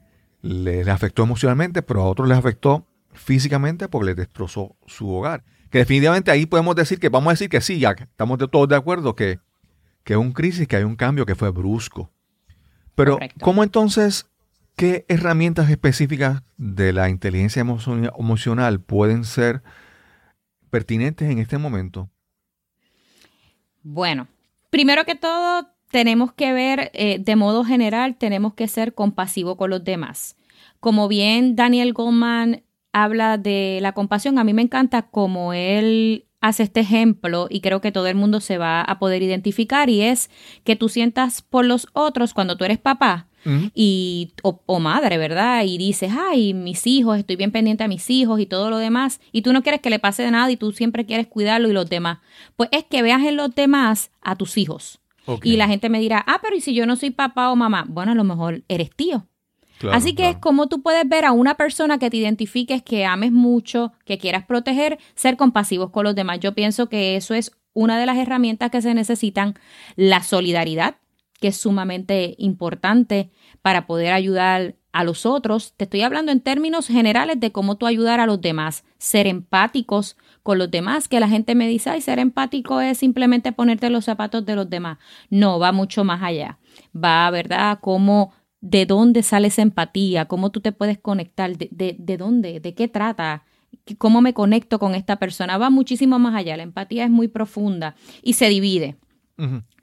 [0.42, 5.44] les afectó emocionalmente, pero a otros les afectó físicamente porque les destrozó su hogar.
[5.70, 8.68] Que definitivamente ahí podemos decir que vamos a decir que sí, ya estamos de todos
[8.68, 9.38] de acuerdo que,
[10.04, 12.10] que es un crisis, que hay un cambio que fue brusco.
[12.94, 14.26] Pero, ¿cómo entonces,
[14.76, 19.62] qué herramientas específicas de la inteligencia emocional pueden ser
[20.70, 22.10] pertinentes en este momento?
[23.82, 24.28] Bueno,
[24.70, 29.70] primero que todo, tenemos que ver eh, de modo general, tenemos que ser compasivos con
[29.70, 30.36] los demás.
[30.78, 36.62] Como bien Daniel Goldman habla de la compasión, a mí me encanta como él hace
[36.62, 40.30] este ejemplo y creo que todo el mundo se va a poder identificar y es
[40.64, 43.26] que tú sientas por los otros cuando tú eres papá
[43.74, 45.64] y o, o, madre, ¿verdad?
[45.64, 49.18] Y dices, ay, mis hijos, estoy bien pendiente a mis hijos y todo lo demás
[49.32, 51.72] y tú no quieres que le pase de nada y tú siempre quieres cuidarlo y
[51.72, 52.18] los demás.
[52.56, 55.00] Pues es que veas en los demás a tus hijos.
[55.42, 57.84] Y la gente me dirá, ah, pero ¿y si yo no soy papá o mamá?
[57.88, 59.28] Bueno, a lo mejor eres tío.
[59.92, 63.32] Así que es como tú puedes ver a una persona que te identifiques, que ames
[63.32, 66.40] mucho, que quieras proteger, ser compasivos con los demás.
[66.40, 69.54] Yo pienso que eso es una de las herramientas que se necesitan.
[69.96, 70.96] La solidaridad,
[71.40, 73.30] que es sumamente importante
[73.62, 75.74] para poder ayudar a los otros.
[75.76, 80.16] Te estoy hablando en términos generales de cómo tú ayudar a los demás, ser empáticos
[80.42, 84.04] con los demás, que la gente me dice, ay, ser empático es simplemente ponerte los
[84.04, 84.98] zapatos de los demás.
[85.28, 86.58] No, va mucho más allá.
[86.94, 87.78] Va, ¿verdad?
[87.80, 92.60] Cómo, de dónde sale esa empatía, cómo tú te puedes conectar, de, de, de dónde,
[92.60, 93.44] de qué trata,
[93.98, 95.58] cómo me conecto con esta persona.
[95.58, 96.56] Va muchísimo más allá.
[96.56, 98.96] La empatía es muy profunda y se divide.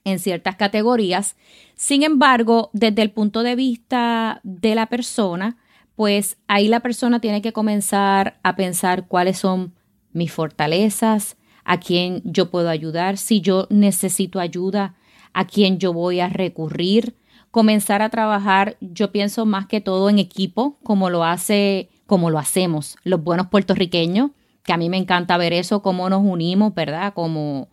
[0.03, 1.35] en ciertas categorías.
[1.75, 5.57] Sin embargo, desde el punto de vista de la persona,
[5.95, 9.73] pues ahí la persona tiene que comenzar a pensar cuáles son
[10.13, 14.95] mis fortalezas, a quién yo puedo ayudar, si yo necesito ayuda,
[15.33, 17.15] a quién yo voy a recurrir,
[17.57, 22.37] comenzar a trabajar, yo pienso más que todo en equipo, como lo hace, como lo
[22.37, 24.29] hacemos los buenos puertorriqueños,
[24.61, 27.15] que a mí me encanta ver eso, cómo nos unimos, ¿verdad?
[27.15, 27.69] Como,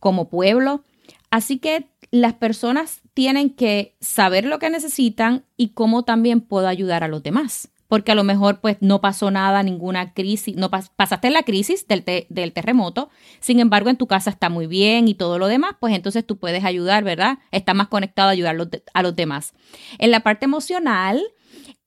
[0.00, 0.84] como pueblo.
[1.30, 7.02] Así que las personas tienen que saber lo que necesitan y cómo también puedo ayudar
[7.02, 7.70] a los demás.
[7.92, 12.02] Porque a lo mejor pues no pasó nada, ninguna crisis, no pasaste la crisis del,
[12.30, 15.94] del terremoto, sin embargo en tu casa está muy bien y todo lo demás, pues
[15.94, 17.40] entonces tú puedes ayudar, ¿verdad?
[17.50, 18.56] Está más conectado a ayudar
[18.94, 19.52] a los demás.
[19.98, 21.22] En la parte emocional,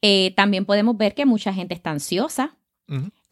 [0.04, 2.56] eh, también podemos ver que mucha gente está ansiosa,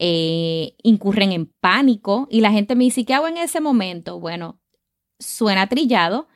[0.00, 4.18] eh, incurren en pánico y la gente me dice, ¿qué hago en ese momento?
[4.18, 4.58] Bueno,
[5.20, 6.26] suena trillado,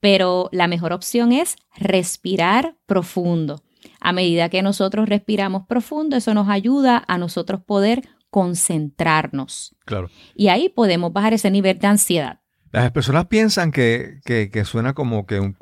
[0.00, 3.60] pero la mejor opción es respirar profundo.
[4.00, 9.76] A medida que nosotros respiramos profundo, eso nos ayuda a nosotros poder concentrarnos.
[9.84, 10.10] Claro.
[10.34, 12.40] Y ahí podemos bajar ese nivel de ansiedad.
[12.72, 14.20] Las personas piensan que,
[14.64, 15.52] suena como que un,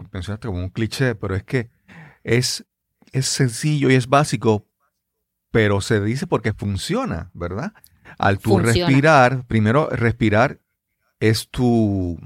[0.40, 1.68] como un cliché, pero es que
[2.24, 2.64] es,
[3.12, 4.66] es sencillo y es básico,
[5.50, 7.74] pero se dice porque funciona, ¿verdad?
[8.18, 10.60] Al tú respirar, primero respirar
[11.20, 12.18] es tu,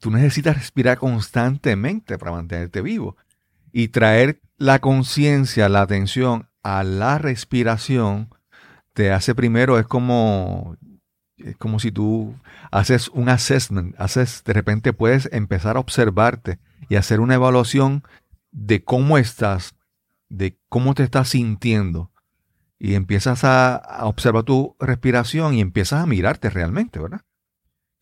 [0.00, 3.16] tú necesitas respirar constantemente para mantenerte vivo.
[3.72, 8.28] Y traer la conciencia, la atención a la respiración,
[8.92, 10.76] te hace primero, es como,
[11.38, 12.34] es como si tú
[12.70, 16.58] haces un assessment, haces, de repente puedes empezar a observarte
[16.90, 18.04] y hacer una evaluación
[18.52, 19.76] de cómo estás,
[20.28, 22.12] de cómo te estás sintiendo.
[22.78, 27.22] Y empiezas a, observar tu respiración y empiezas a mirarte realmente, ¿verdad?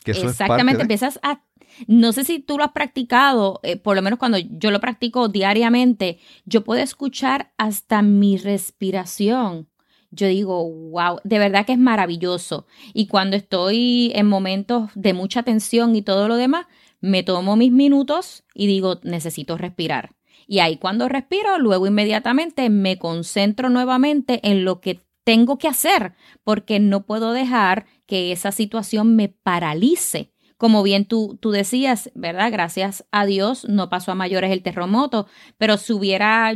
[0.05, 1.44] Exactamente, empiezas a
[1.87, 5.29] no sé si tú lo has practicado, eh, por lo menos cuando yo lo practico
[5.29, 9.69] diariamente, yo puedo escuchar hasta mi respiración.
[10.11, 12.67] Yo digo, wow, de verdad que es maravilloso.
[12.95, 16.67] Y cuando estoy en momentos de mucha tensión y todo lo demás,
[17.01, 20.15] me tomo mis minutos y digo, necesito respirar.
[20.47, 26.15] Y ahí cuando respiro, luego inmediatamente me concentro nuevamente en lo que tengo que hacer,
[26.43, 32.53] porque no puedo dejar que esa situación me paralice como bien tú, tú decías, ¿verdad?
[32.53, 36.53] Gracias a Dios no pasó a mayores el terremoto, pero si hubiera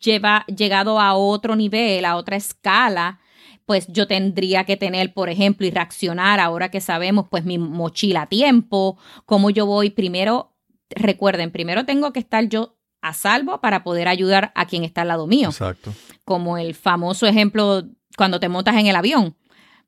[0.00, 3.20] lleva, llegado a otro nivel, a otra escala,
[3.64, 8.22] pues yo tendría que tener, por ejemplo, y reaccionar ahora que sabemos, pues mi mochila
[8.22, 10.54] a tiempo, cómo yo voy primero,
[10.90, 15.08] recuerden, primero tengo que estar yo a salvo para poder ayudar a quien está al
[15.08, 15.48] lado mío.
[15.48, 15.94] Exacto.
[16.24, 17.84] Como el famoso ejemplo
[18.16, 19.36] cuando te montas en el avión.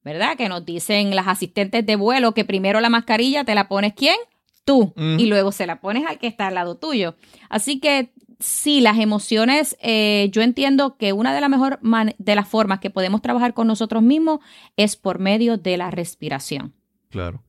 [0.04, 0.36] ¿Verdad?
[0.36, 4.16] Que nos dicen las asistentes de vuelo que primero la mascarilla te la pones quién?
[4.64, 4.92] Tú.
[4.96, 7.16] Y luego se la pones al que está al lado tuyo.
[7.48, 11.78] Así que sí, las emociones, eh, yo entiendo que una de las mejores
[12.18, 14.40] de las formas que podemos trabajar con nosotros mismos
[14.76, 16.74] es por medio de la respiración.
[17.10, 17.42] Claro.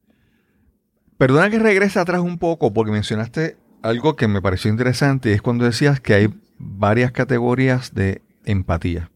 [1.17, 5.41] Perdona que regrese atrás un poco porque mencionaste algo que me pareció interesante y es
[5.41, 9.10] cuando decías que hay varias categorías de empatía.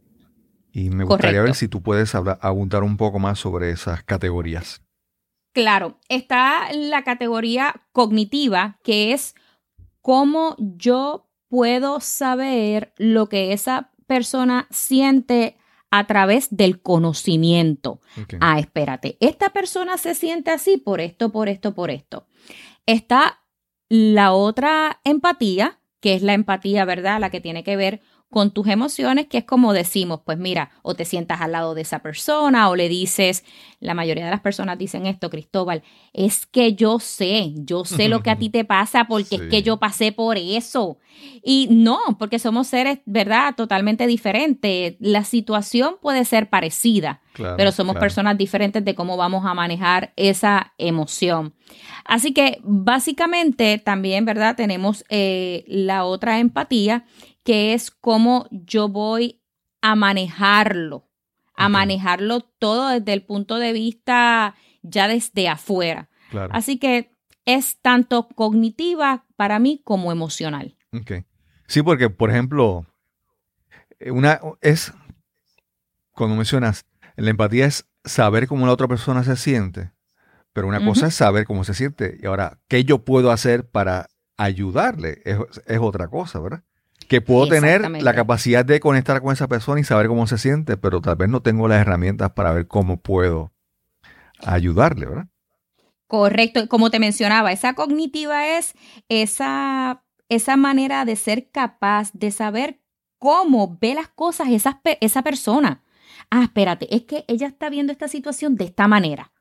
[0.76, 4.82] Y me gustaría ver si tú puedes abundar un poco más sobre esas categorías.
[5.54, 9.36] Claro, está la categoría cognitiva, que es
[10.02, 15.56] cómo yo puedo saber lo que esa persona siente
[15.92, 18.02] a través del conocimiento.
[18.42, 22.28] Ah, espérate, esta persona se siente así por esto, por esto, por esto.
[22.86, 23.40] Está
[23.88, 27.22] la otra empatía, que es la empatía, ¿verdad?
[27.22, 30.94] La que tiene que ver con tus emociones, que es como decimos, pues mira, o
[30.94, 33.46] te sientas al lado de esa persona o le dices,
[33.80, 38.22] la mayoría de las personas dicen esto, Cristóbal, es que yo sé, yo sé lo
[38.24, 40.98] que a ti te pasa porque es que yo pasé por eso.
[41.44, 43.56] Y no, porque somos seres, ¿verdad?
[43.56, 44.96] Totalmente diferentes.
[45.00, 47.22] La situación puede ser parecida,
[47.56, 51.54] pero somos personas diferentes de cómo vamos a manejar esa emoción.
[52.04, 54.56] Así que básicamente también, ¿verdad?
[54.56, 57.06] Tenemos eh, la otra empatía
[57.46, 59.40] que es cómo yo voy
[59.82, 61.08] a manejarlo,
[61.56, 66.10] a manejarlo todo desde el punto de vista ya desde afuera.
[66.50, 67.12] Así que
[67.46, 70.76] es tanto cognitiva para mí como emocional.
[71.68, 72.88] Sí, porque, por ejemplo,
[74.08, 74.92] una es,
[76.14, 79.92] cuando mencionas, la empatía es saber cómo la otra persona se siente,
[80.52, 84.08] pero una cosa es saber cómo se siente y ahora, ¿qué yo puedo hacer para
[84.36, 85.22] ayudarle?
[85.24, 86.64] es otra cosa, ¿verdad?
[87.08, 90.78] Que puedo tener la capacidad de conectar con esa persona y saber cómo se siente,
[90.78, 93.52] pero tal vez no tengo las herramientas para ver cómo puedo
[94.46, 95.28] ayudarle, ¿verdad?
[96.08, 98.74] Correcto, como te mencionaba, esa cognitiva es
[99.10, 102.82] esa, esa manera de ser capaz de saber
[103.18, 105.84] cómo ve las cosas esa, esa persona.
[106.30, 109.32] Ah, espérate, es que ella está viendo esta situación de esta manera.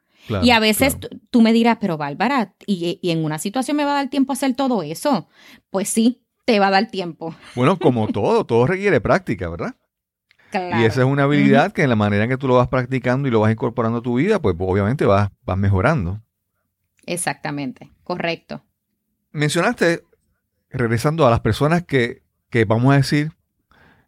[0.42, 0.96] y a veces
[1.30, 4.32] tú me dirás, pero Bárbara, ¿y, ¿y en una situación me va a dar tiempo
[4.32, 5.28] a hacer todo eso?
[5.68, 7.34] Pues sí, te va a dar tiempo.
[7.54, 9.74] Bueno, como todo, todo requiere práctica, ¿verdad?
[10.52, 13.26] Y esa es una habilidad que en la manera en que tú lo vas practicando
[13.26, 16.22] y lo vas incorporando a tu vida, pues obviamente vas, vas mejorando.
[17.06, 18.62] Exactamente, correcto.
[19.32, 20.04] Mencionaste,
[20.70, 23.32] regresando a las personas que, que vamos a decir,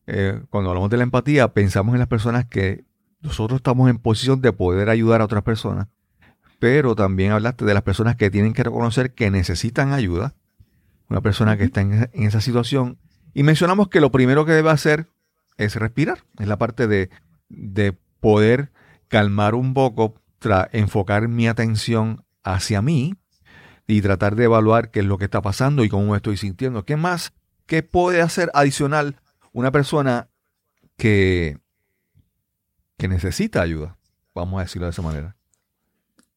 [0.06, 2.84] eh, cuando hablamos de la empatía, pensamos en las personas que
[3.20, 5.88] nosotros estamos en posición de poder ayudar a otras personas,
[6.60, 10.34] pero también hablaste de las personas que tienen que reconocer que necesitan ayuda,
[11.08, 12.98] una persona que está en, esa situación,
[13.34, 15.08] y mencionamos que lo primero que debe hacer
[15.56, 17.10] es respirar, es la parte de,
[17.48, 18.72] de poder
[19.08, 20.14] calmar un poco,
[20.72, 23.14] enfocar mi atención hacia mí
[23.86, 26.84] y tratar de evaluar qué es lo que está pasando y cómo me estoy sintiendo.
[26.84, 27.32] ¿Qué más?
[27.66, 29.16] ¿Qué puede hacer adicional
[29.52, 30.28] una persona
[30.96, 31.58] que,
[32.96, 33.98] que necesita ayuda?
[34.34, 35.36] Vamos a decirlo de esa manera.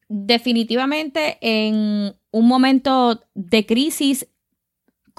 [0.08, 4.26] Definitivamente en un momento de crisis,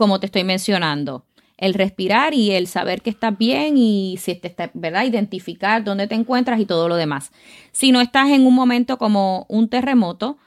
[0.02, 4.48] como te estoy mencionando, el respirar y el saber que estás bien y si te
[4.48, 5.06] está, ¿verdad?
[5.06, 7.32] Identificar dónde te encuentras y todo lo demás.
[7.72, 10.40] Si no estás en un momento como un terremoto,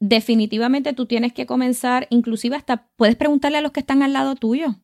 [0.00, 4.34] definitivamente tú tienes que comenzar, inclusive hasta puedes preguntarle a los que están al lado
[4.34, 4.76] tuyo.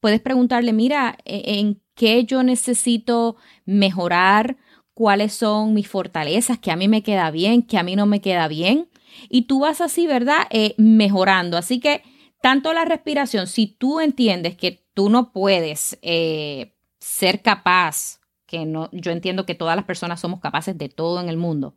[0.00, 3.36] Puedes preguntarle, mira, e, ¿en qué yo necesito
[3.66, 4.56] mejorar?
[4.94, 6.58] ¿Cuáles son mis fortalezas?
[6.58, 7.62] ¿Que a mí me queda bien?
[7.62, 8.88] ¿Que a mí no me queda bien?
[9.28, 10.48] Y tú vas así, ¿verdad?
[10.50, 11.56] Eh, mejorando.
[11.56, 12.02] Así que
[12.44, 18.90] tanto la respiración, si tú entiendes que tú no puedes eh, ser capaz, que no,
[18.92, 21.74] yo entiendo que todas las personas somos capaces de todo en el mundo,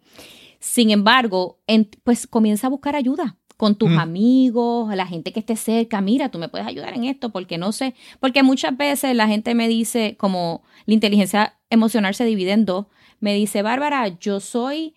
[0.60, 1.62] sin embargo,
[2.04, 4.00] pues comienza a buscar ayuda con tus mm.
[4.00, 7.72] amigos, la gente que esté cerca, mira, tú me puedes ayudar en esto porque no
[7.72, 12.66] sé, porque muchas veces la gente me dice, como la inteligencia emocional se divide en
[12.66, 12.88] dos,
[13.22, 14.96] me dice, Bárbara, yo soy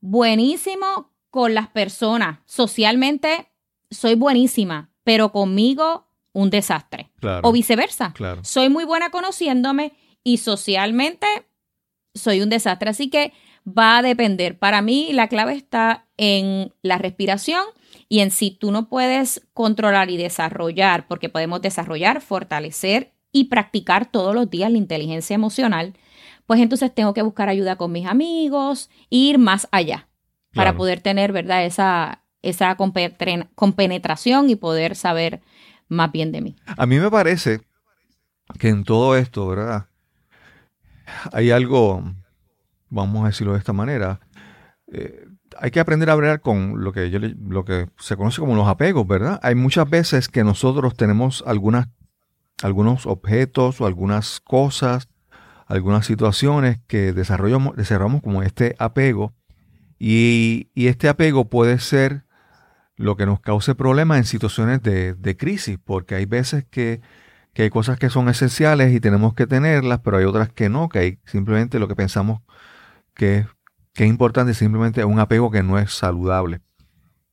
[0.00, 3.50] buenísimo con las personas, socialmente
[3.90, 7.10] soy buenísima, pero conmigo un desastre.
[7.42, 8.12] O viceversa.
[8.42, 9.92] Soy muy buena conociéndome
[10.24, 11.26] y socialmente
[12.14, 12.90] soy un desastre.
[12.90, 13.32] Así que
[13.66, 14.58] va a depender.
[14.58, 17.62] Para mí la clave está en la respiración
[18.08, 24.10] y en si tú no puedes controlar y desarrollar, porque podemos desarrollar, fortalecer y practicar
[24.10, 25.94] todos los días la inteligencia emocional,
[26.46, 30.08] pues entonces tengo que buscar ayuda con mis amigos, ir más allá
[30.52, 31.64] para poder tener, ¿verdad?
[31.64, 35.42] Esa, esa compenetración y poder saber
[35.88, 36.56] más bien de mí.
[36.76, 37.60] A mí me parece
[38.58, 39.86] que en todo esto, ¿verdad?
[41.32, 42.02] Hay algo
[42.94, 44.20] vamos a decirlo de esta manera,
[44.92, 45.26] eh,
[45.58, 48.68] hay que aprender a hablar con lo que, yo, lo que se conoce como los
[48.68, 49.40] apegos, ¿verdad?
[49.42, 51.88] Hay muchas veces que nosotros tenemos algunas,
[52.62, 55.08] algunos objetos o algunas cosas,
[55.66, 59.34] algunas situaciones que desarrollamos, desarrollamos como este apego
[59.98, 62.23] y, este apego puede ser
[62.96, 67.00] lo que nos cause problemas en situaciones de, de crisis, porque hay veces que,
[67.52, 70.88] que, hay cosas que son esenciales y tenemos que tenerlas, pero hay otras que no,
[70.88, 72.40] que hay simplemente lo que pensamos
[73.14, 73.46] que,
[73.94, 76.60] es importante simplemente un apego que no es saludable.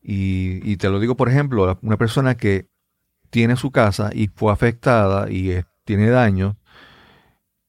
[0.04, 2.68] Y, te lo digo, por ejemplo, una persona que
[3.32, 6.58] tiene su casa y fue afectada y tiene daño,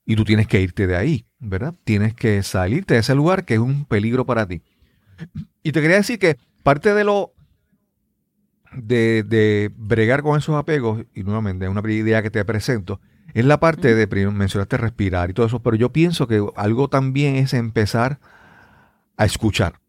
[0.05, 1.74] y tú tienes que irte de ahí, ¿verdad?
[1.85, 4.62] Tienes que salirte de ese lugar que es un peligro para ti.
[5.62, 7.33] Y te quería decir que parte de lo
[8.74, 13.00] de, de bregar con esos apegos, y nuevamente es una idea que te presento,
[13.35, 17.37] es la parte de, mencionaste respirar y todo eso, pero yo pienso que algo también
[17.37, 18.20] es empezar
[19.16, 19.80] a escuchar.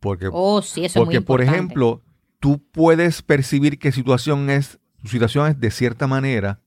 [0.00, 2.02] Porque, oh, sí, eso porque por ejemplo,
[2.40, 6.60] tú puedes percibir que situación es, tu situación es de cierta manera,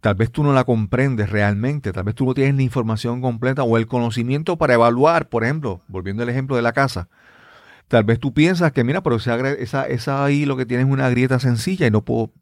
[0.00, 3.62] tal vez tú no la comprendes realmente, tal vez tú no tienes la información completa
[3.62, 7.08] o el conocimiento para evaluar, por ejemplo, volviendo al ejemplo de la casa,
[7.88, 11.10] tal vez tú piensas que, mira, pero esa, esa, ahí lo que tienes es una
[11.10, 12.32] grieta sencilla y no puedo...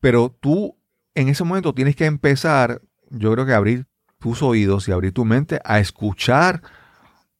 [0.00, 0.76] Pero tú
[1.14, 3.86] en ese momento tienes que empezar, yo creo que abrir
[4.18, 6.62] tus oídos y abrir tu mente a escuchar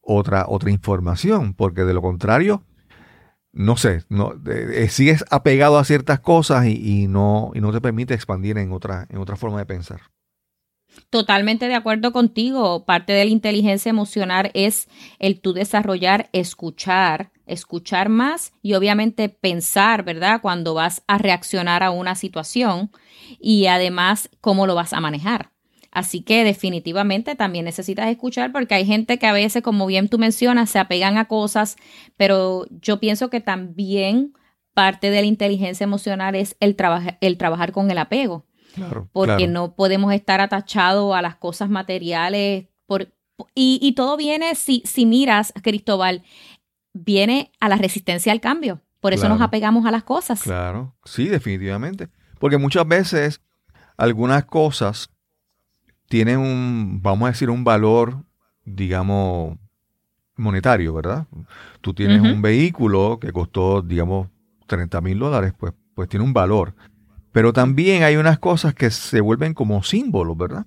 [0.00, 2.62] otra, otra información, porque de lo contrario,
[3.52, 8.14] no sé, no, eh, sigues apegado a ciertas cosas y, no, y no te permite
[8.14, 10.00] expandir en otra, en otra forma de pensar.
[11.10, 12.84] Totalmente de acuerdo contigo.
[12.84, 14.88] Parte de la inteligencia emocional es
[15.18, 20.40] el tú desarrollar, escuchar, escuchar más y obviamente pensar, ¿verdad?
[20.40, 22.90] Cuando vas a reaccionar a una situación
[23.38, 25.50] y además cómo lo vas a manejar.
[25.90, 30.18] Así que definitivamente también necesitas escuchar porque hay gente que a veces, como bien tú
[30.18, 31.76] mencionas, se apegan a cosas,
[32.16, 34.32] pero yo pienso que también
[34.74, 36.76] parte de la inteligencia emocional es el,
[37.20, 38.44] el trabajar con el apego.
[39.12, 42.66] Porque no podemos estar atachados a las cosas materiales.
[42.86, 43.12] Por,
[43.54, 46.22] y, y, todo viene, si, si miras, Cristóbal,
[46.92, 48.80] viene a la resistencia al cambio.
[49.00, 50.42] Por eso nos apegamos a las cosas.
[50.42, 52.08] Claro, sí, definitivamente.
[52.38, 53.42] Porque muchas veces
[53.98, 55.10] algunas cosas
[56.08, 58.24] tienen un, vamos a decir, un valor,
[58.64, 59.58] digamos,
[60.36, 61.26] monetario, ¿verdad?
[61.80, 64.28] Tú tienes un vehículo que costó, digamos,
[64.66, 66.74] 30 mil dólares, pues, pues tiene un valor.
[67.34, 70.66] Pero también hay unas cosas que se vuelven como símbolos, ¿verdad?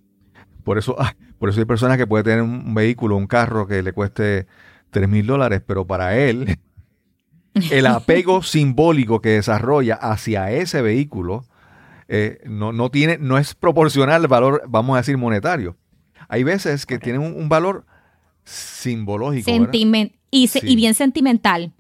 [0.66, 3.82] Por eso, ah, por eso hay personas que pueden tener un vehículo, un carro que
[3.82, 4.48] le cueste
[4.90, 6.60] 3 mil dólares, pero para él,
[7.72, 11.46] el apego simbólico que desarrolla hacia ese vehículo
[12.10, 15.78] eh, no, no, tiene, no es proporcional al valor, vamos a decir, monetario.
[16.28, 17.86] Hay veces que tienen un, valor
[18.44, 19.50] simbológico.
[19.50, 21.72] y, y, bien sentimental.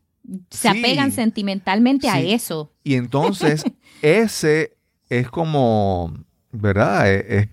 [0.49, 2.71] Se apegan sentimentalmente a eso.
[2.85, 3.65] Y entonces,
[4.01, 4.76] ese
[5.09, 6.13] es como,
[6.51, 7.11] ¿verdad?
[7.11, 7.49] Es,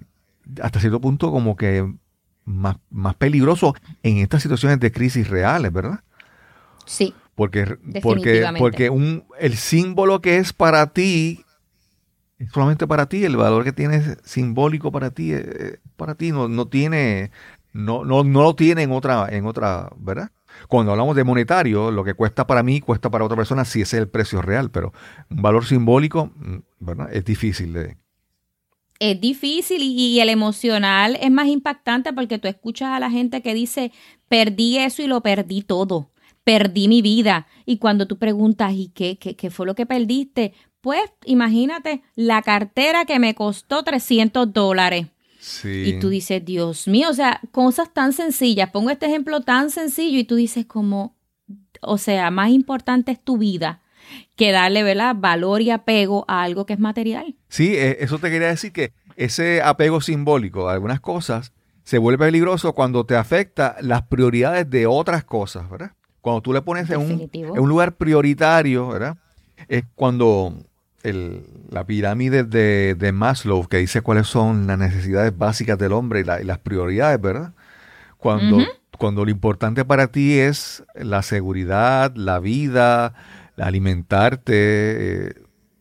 [0.63, 1.91] hasta cierto punto como que
[2.45, 6.01] más, más peligroso en estas situaciones de crisis reales, ¿verdad?
[6.87, 7.15] Sí.
[7.35, 11.45] Porque, porque, porque un, el símbolo que es para ti
[12.39, 16.49] es solamente para ti, el valor que tiene simbólico para ti, eh, para ti no,
[16.49, 17.31] no tiene,
[17.73, 20.31] no, no, no lo tiene en otra, en otra, ¿verdad?
[20.69, 23.97] Cuando hablamos de monetario, lo que cuesta para mí, cuesta para otra persona si ese
[23.97, 24.93] es el precio real, pero
[25.31, 27.09] un valor simbólico, mm, ¿verdad?
[27.13, 27.97] Es difícil de...
[29.01, 33.43] Es difícil y, y el emocional es más impactante porque tú escuchas a la gente
[33.43, 33.93] que dice,
[34.29, 36.11] perdí eso y lo perdí todo
[36.45, 37.47] perdí mi vida.
[37.67, 40.53] Y cuando tú preguntas, ¿y qué, qué, qué, fue lo que perdiste?
[40.81, 45.07] Pues imagínate, la cartera que me costó 300 dólares.
[45.65, 48.71] Y tú dices, Dios mío, o sea, cosas tan sencillas.
[48.71, 51.17] Pongo este ejemplo tan sencillo y tú dices como,
[51.81, 53.83] o sea, más importante es tu vida
[54.37, 55.15] que darle, ¿verdad?
[55.17, 57.37] Valor y apego a algo que es material.
[57.49, 61.53] Sí, e, eso te quería decir que ese apego simbólico a algunas cosas
[61.85, 65.93] se vuelve peligroso cuando te afecta las prioridades de otras cosas, ¿verdad?
[66.21, 69.19] Cuando tú le pones en un, en un, lugar prioritario, ¿verdad?
[69.69, 70.57] Es cuando
[71.05, 76.59] la pirámide de, Maslow, que dice cuáles son las necesidades básicas del hombre y, las
[76.59, 77.53] prioridades, ¿verdad?
[78.17, 78.59] Cuando,
[78.99, 83.15] cuando lo importante para ti es la seguridad, la vida,
[83.59, 84.55] alimentarte,
[85.29, 85.35] eh,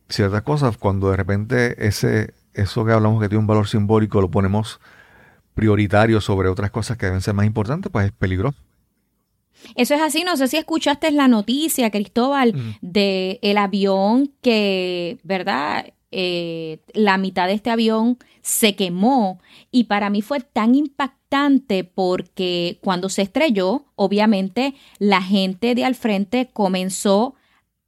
[0.09, 4.29] ciertas cosas, cuando de repente ese, eso que hablamos que tiene un valor simbólico lo
[4.29, 4.79] ponemos
[5.53, 8.57] prioritario sobre otras cosas que deben ser más importantes, pues es peligroso.
[9.75, 15.93] Eso es así, no sé si escuchaste la noticia, Cristóbal, de el avión que, ¿verdad?
[16.11, 19.39] Eh, la mitad de este avión se quemó
[19.71, 25.95] y para mí fue tan impactante porque cuando se estrelló, obviamente la gente de al
[25.95, 27.33] frente comenzó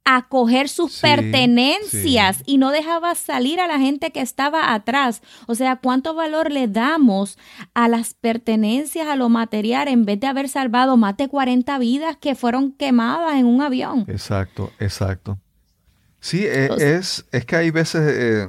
[0.08, 5.20] a coger sus pertenencias y no dejaba salir a la gente que estaba atrás.
[5.48, 7.36] O sea, ¿cuánto valor le damos
[7.74, 12.16] a las pertenencias, a lo material, en vez de haber salvado más de 40 vidas
[12.16, 14.04] que fueron quemadas en un avión?
[14.06, 15.40] Exacto, exacto.
[16.20, 18.02] Sí, e, es, es que hay veces...
[18.06, 18.48] Eh,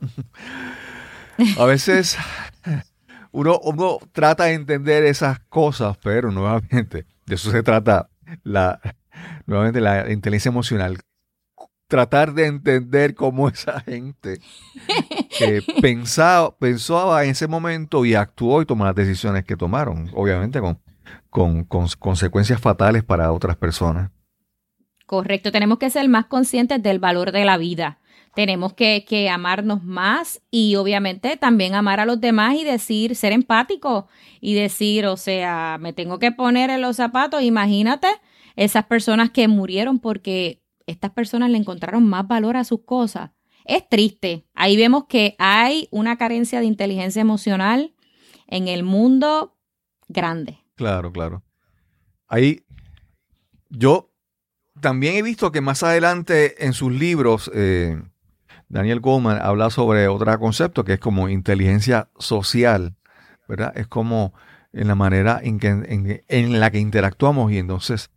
[1.58, 2.18] a veces
[3.30, 8.08] uno, uno trata de entender esas cosas, pero nuevamente, de eso se trata
[8.42, 8.80] la,
[9.46, 10.98] nuevamente la inteligencia emocional,
[11.92, 14.40] tratar de entender cómo esa gente
[15.40, 20.58] eh, pensaba, pensaba en ese momento y actuó y tomó las decisiones que tomaron, obviamente
[20.58, 20.78] con,
[21.28, 24.10] con, consecuencias fatales para otras personas.
[25.04, 27.98] Correcto, tenemos que ser más conscientes del valor de la vida.
[28.34, 33.32] Tenemos que, que, amarnos más y obviamente también amar a los demás y decir, ser
[33.32, 34.08] empático
[34.40, 38.08] y decir, o sea, me tengo que poner en los zapatos, imagínate
[38.56, 43.30] esas personas que murieron porque estas personas le encontraron más valor a sus cosas.
[43.64, 44.46] Es triste.
[44.54, 47.94] Ahí vemos que hay una carencia de inteligencia emocional
[48.48, 49.56] en el mundo
[50.08, 50.58] grande.
[50.74, 51.42] Claro, claro.
[52.26, 52.64] Ahí
[53.70, 54.10] yo
[54.80, 58.02] también he visto que más adelante en sus libros, eh,
[58.68, 62.96] Daniel Goldman habla sobre otro concepto que es como inteligencia social,
[63.48, 63.72] ¿verdad?
[63.76, 64.34] Es como
[64.72, 68.10] en la manera en, que, en la que interactuamos y entonces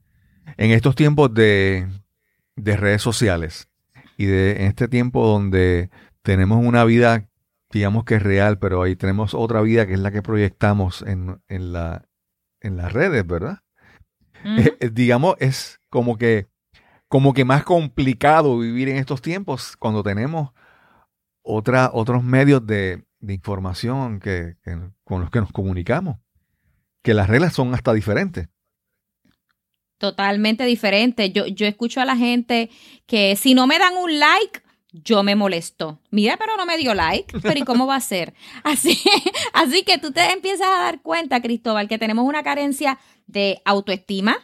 [0.57, 1.87] en estos tiempos de,
[2.55, 3.69] redes sociales
[4.17, 5.89] y de en este tiempo donde
[6.21, 7.27] tenemos una vida,
[7.71, 11.41] digamos que es real, pero ahí tenemos otra vida que es la que proyectamos en,
[11.47, 12.07] en, la,
[12.61, 13.59] en las redes, ¿verdad?
[14.43, 16.47] Eh, eh, digamos, es como que,
[17.07, 20.51] como que más complicado vivir en estos tiempos cuando tenemos
[21.41, 24.55] otra, otros medios de, información que,
[25.03, 26.17] con los que nos comunicamos,
[27.01, 28.49] que las reglas son hasta diferentes
[29.97, 31.31] totalmente diferente.
[31.31, 32.69] Yo, yo escucho a la gente
[33.05, 34.61] que si no me dan un like,
[35.03, 35.99] yo me molesto.
[36.11, 38.33] Mira, pero no me dio like, pero ¿y cómo va a ser?
[38.63, 38.99] Así,
[39.53, 44.37] así que tú te empiezas a dar cuenta, Cristóbal, que tenemos una carencia de autoestima,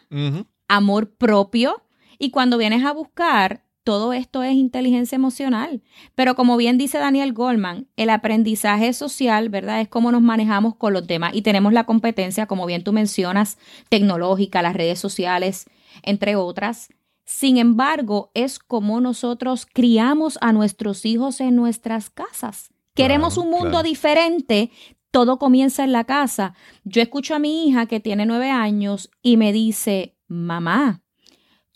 [0.68, 1.84] amor propio,
[2.18, 5.82] y cuando vienes a buscar, todo esto es inteligencia emocional.
[6.16, 9.82] Pero como bien dice Daniel Goldman, el aprendizaje social, ¿verdad?
[9.82, 13.58] Es cómo nos manejamos con los demás y tenemos la competencia, como bien tú mencionas,
[13.90, 15.66] tecnológica, las redes sociales,
[16.04, 16.90] entre otras.
[17.26, 22.72] Sin embargo, es como nosotros criamos a nuestros hijos en nuestras casas.
[22.94, 24.70] Queremos un mundo diferente.
[25.12, 26.54] Todo comienza en la casa.
[26.84, 31.01] Yo escucho a mi hija que tiene nueve años y me dice, mamá,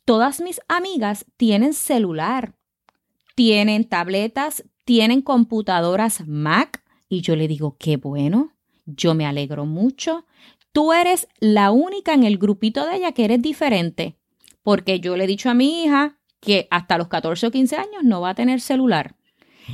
[0.06, 2.54] todas mis amigas tienen celular,
[3.36, 6.84] tienen tabletas, tienen computadoras Mac.
[7.10, 8.54] Y yo le digo, qué bueno,
[8.86, 10.26] yo me alegro mucho.
[10.72, 14.18] Tú eres la única en el grupito de ella que eres diferente,
[14.64, 18.04] porque yo le he dicho a mi hija que hasta los 14 o 15 años
[18.04, 19.16] no va a tener celular.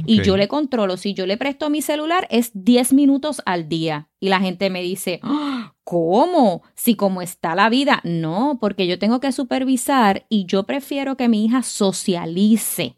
[0.05, 4.07] Y yo le controlo, si yo le presto mi celular es 10 minutos al día.
[4.21, 5.70] Y la gente me dice, ¡Ah!
[5.83, 6.63] ¿Cómo?
[6.75, 8.01] Si como está la vida.
[8.03, 12.97] No, porque yo tengo que supervisar y yo prefiero que mi hija socialice.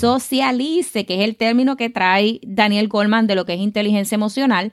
[0.00, 4.72] Socialice, que es el término que trae Daniel Goldman de lo que es inteligencia emocional.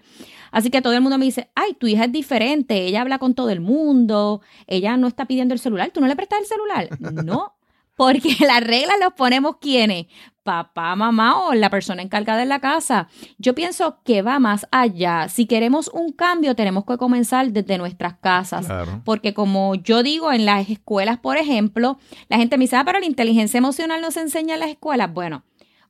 [0.51, 3.35] Así que todo el mundo me dice, ay, tu hija es diferente, ella habla con
[3.35, 6.89] todo el mundo, ella no está pidiendo el celular, tú no le prestas el celular.
[7.23, 7.55] No,
[7.95, 10.07] porque las reglas las ponemos quienes,
[10.49, 13.07] papá, mamá o la persona encargada en la casa.
[13.37, 15.29] Yo pienso que va más allá.
[15.29, 18.67] Si queremos un cambio, tenemos que comenzar desde nuestras casas.
[19.05, 22.99] Porque como yo digo en las escuelas, por ejemplo, la gente me dice, ah, pero
[22.99, 25.13] la inteligencia emocional no se enseña en las escuelas.
[25.13, 25.43] Bueno,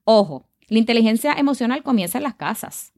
[0.03, 2.91] ojo, la inteligencia emocional comienza en las casas.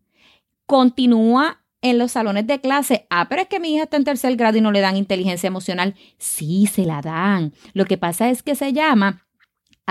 [0.66, 3.06] Continúa en los salones de clase.
[3.12, 5.46] Ah, pero es que mi hija está en tercer grado y no le dan inteligencia
[5.46, 5.94] emocional.
[6.18, 7.54] Sí, se la dan.
[7.74, 9.28] Lo que pasa es que se llama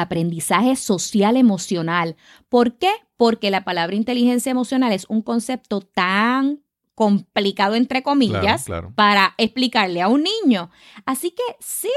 [0.00, 2.16] aprendizaje social emocional.
[2.48, 2.90] ¿Por qué?
[3.16, 6.60] Porque la palabra inteligencia emocional es un concepto tan
[6.94, 10.70] complicado, entre comillas, para explicarle a un niño.
[11.06, 11.90] Así que sí,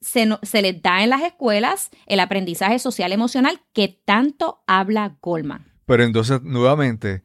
[0.00, 5.72] se, se les da en las escuelas el aprendizaje social emocional que tanto habla Goldman.
[5.86, 7.22] Pero entonces, nuevamente,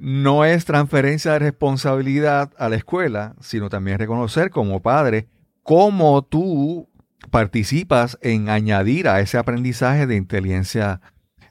[0.00, 5.28] no es transferencia de responsabilidad a la escuela, sino también reconocer como padre
[5.62, 6.88] cómo tú
[7.30, 11.00] participas en añadir a ese aprendizaje de inteligencia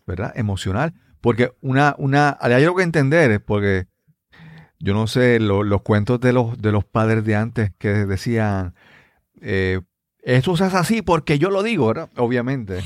[0.05, 0.33] ¿verdad?
[0.35, 0.93] emocional.
[1.21, 3.87] Porque una, una, hay algo que entender, porque
[4.79, 8.75] yo no sé, los cuentos de los, de los padres de antes que decían,
[9.41, 9.81] eh,
[10.21, 12.09] esto se hace así porque yo lo digo, ¿verdad?
[12.17, 12.83] Obviamente.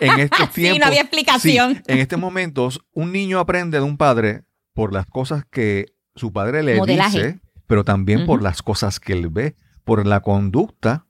[0.00, 0.74] En estos tiempos.
[0.74, 1.82] sí, no había explicación.
[1.86, 4.42] en estos momentos, un niño aprende de un padre
[4.74, 9.28] por las cosas que su padre le dice, pero también por las cosas que él
[9.28, 11.05] ve, por la conducta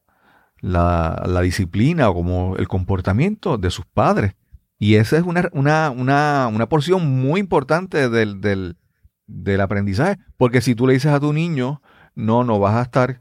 [0.61, 4.35] la, disciplina o como el comportamiento de sus padres.
[4.79, 8.77] Y esa es una, una, una, una porción muy importante del, del,
[9.27, 11.81] del, aprendizaje, porque si tú le dices a tu niño,
[12.15, 13.21] no, no vas a estar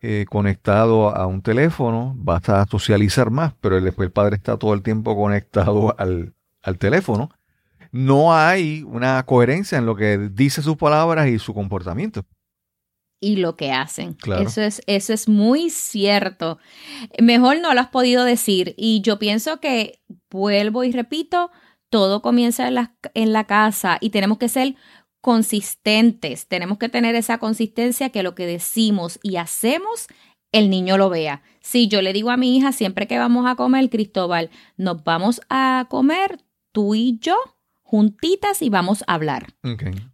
[0.00, 4.74] eh, conectado a un teléfono, vas a socializar más, pero después el padre está todo
[4.74, 7.30] el tiempo conectado al, al teléfono,
[7.90, 12.24] no hay una coherencia en lo que dice sus palabras y su comportamiento
[13.22, 14.16] y lo que hacen.
[14.40, 16.58] Eso, es, eso es muy cierto.
[17.18, 18.74] Mejor no lo has podido decir.
[18.76, 21.50] Y yo pienso que, vuelvo y repito,
[21.88, 24.74] todo comienza en la, en la casa y tenemos que ser
[25.20, 26.48] consistentes.
[26.48, 30.08] Tenemos que tener esa consistencia que lo que decimos y hacemos,
[30.50, 31.42] el niño lo vea.
[31.60, 35.40] Si yo le digo a mi hija siempre que vamos a comer, Cristóbal, nos vamos
[35.48, 36.40] a comer
[36.72, 37.36] tú y yo
[37.92, 39.48] juntitas y vamos a hablar.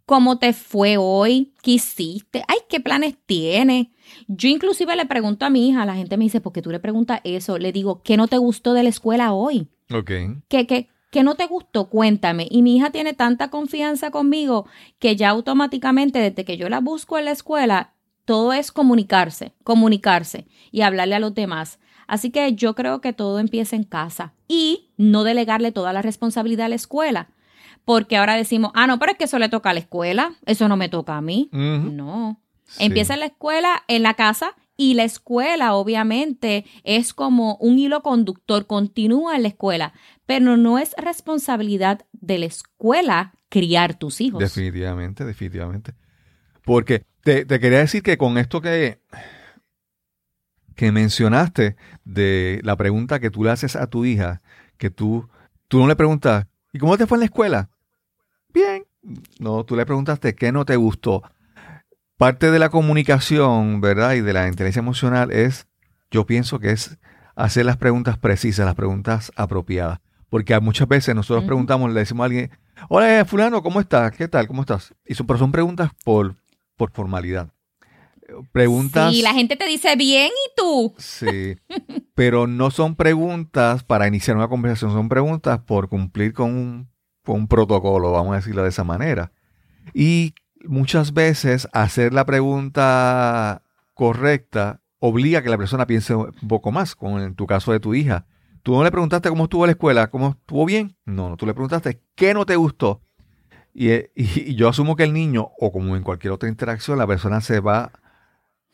[0.05, 1.53] ¿Cómo te fue hoy?
[1.61, 2.43] ¿Qué hiciste?
[2.49, 3.87] Ay, ¿qué planes tienes?
[4.27, 6.81] Yo inclusive le pregunto a mi hija, la gente me dice, ¿por qué tú le
[6.81, 7.57] preguntas eso?
[7.57, 9.69] Le digo, ¿qué no te gustó de la escuela hoy?
[9.93, 10.11] Ok.
[10.49, 11.87] ¿Qué, qué, qué no te gustó?
[11.87, 12.49] Cuéntame.
[12.51, 14.67] Y mi hija tiene tanta confianza conmigo
[14.99, 17.93] que ya automáticamente, desde que yo la busco en la escuela,
[18.25, 21.79] todo es comunicarse, comunicarse y hablarle a los demás.
[22.07, 26.65] Así que yo creo que todo empieza en casa y no delegarle toda la responsabilidad
[26.65, 27.29] a la escuela
[27.89, 30.67] porque ahora decimos, ah, no, pero es que eso le toca a la escuela, eso
[30.67, 31.49] no me toca a mí.
[31.51, 32.39] No.
[32.77, 38.03] Empieza en la escuela, en la casa, y la escuela, obviamente, es como un hilo
[38.03, 39.93] conductor, continúa en la escuela,
[40.27, 44.39] pero no es responsabilidad de la escuela criar tus hijos.
[44.39, 45.95] Definitivamente, definitivamente.
[46.63, 48.99] Porque te, quería decir que con esto que,
[50.75, 51.75] que mencionaste
[52.05, 54.43] de la pregunta que tú le haces a tu hija,
[54.77, 55.27] que tú,
[55.67, 57.71] tú no le preguntas, ¿y cómo te fue en la escuela?
[58.53, 58.85] Bien.
[59.39, 61.23] No, tú le preguntaste qué no te gustó.
[62.17, 64.13] Parte de la comunicación, ¿verdad?
[64.13, 65.67] Y de la inteligencia emocional es,
[66.11, 66.97] yo pienso que es
[67.35, 69.99] hacer las preguntas precisas, las preguntas apropiadas.
[70.29, 72.51] Porque muchas veces nosotros preguntamos, le decimos a alguien,
[72.89, 74.11] hola, fulano, ¿cómo estás?
[74.11, 74.47] ¿Qué tal?
[74.47, 74.93] ¿Cómo estás?
[75.05, 76.35] Y son, pero son preguntas por,
[76.75, 77.51] por formalidad.
[78.51, 79.13] Preguntas.
[79.13, 80.93] Y la gente te dice bien y tú.
[80.97, 81.55] Sí.
[82.13, 86.89] pero no son preguntas para iniciar una conversación, son preguntas por cumplir con un,
[87.35, 89.31] un protocolo, vamos a decirlo de esa manera.
[89.93, 93.63] Y muchas veces hacer la pregunta
[93.93, 97.79] correcta obliga a que la persona piense un poco más, como en tu caso de
[97.79, 98.25] tu hija.
[98.63, 100.95] Tú no le preguntaste cómo estuvo la escuela, cómo estuvo bien.
[101.05, 103.01] No, no, tú le preguntaste qué no te gustó.
[103.73, 107.41] Y, y, yo asumo que el niño, o como en cualquier otra interacción, la persona
[107.41, 107.91] se va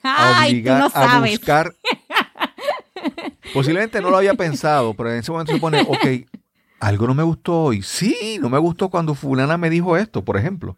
[0.04, 1.74] a obligar a buscar.
[3.54, 6.28] Posiblemente no lo había pensado, pero en ese momento se pone, ok,
[6.80, 7.82] algo no me gustó hoy.
[7.82, 10.78] Sí, no me gustó cuando fulana me dijo esto, por ejemplo.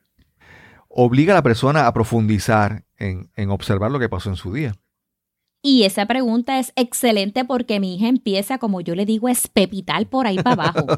[0.88, 4.76] Obliga a la persona a profundizar en, en observar lo que pasó en su día.
[5.62, 10.08] Y esa pregunta es excelente porque mi hija empieza, como yo le digo, a espepitar
[10.08, 10.86] por ahí para abajo.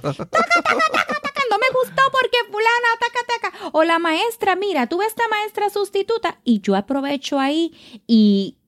[1.49, 3.69] no me gustó porque fulana, taca, taca.
[3.71, 7.73] O la maestra, mira, tú ves esta maestra sustituta y yo aprovecho ahí
[8.05, 8.58] y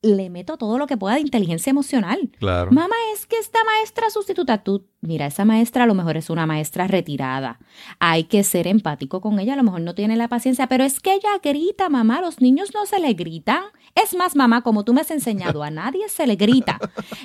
[0.00, 2.30] le meto todo lo que pueda de inteligencia emocional.
[2.38, 2.70] Claro.
[2.70, 6.46] Mamá, es que esta maestra sustituta, tú, mira, esa maestra a lo mejor es una
[6.46, 7.58] maestra retirada.
[7.98, 11.00] Hay que ser empático con ella, a lo mejor no tiene la paciencia, pero es
[11.00, 13.64] que ella grita, mamá, los niños no se le gritan.
[14.00, 16.78] Es más, mamá, como tú me has enseñado, a nadie se le grita.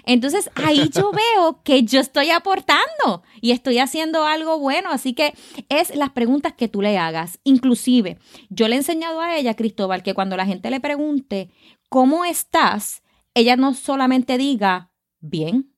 [0.06, 4.90] Entonces ahí yo veo que yo estoy aportando y estoy haciendo algo bueno.
[4.90, 5.36] Así que
[5.70, 7.40] es las preguntas que tú le hagas.
[7.44, 8.18] Inclusive,
[8.50, 11.52] yo le he enseñado a ella, Cristóbal, que cuando la gente le pregunte
[11.94, 13.04] ¿cómo estás?
[13.36, 14.90] Ella no solamente diga,
[15.20, 15.76] bien.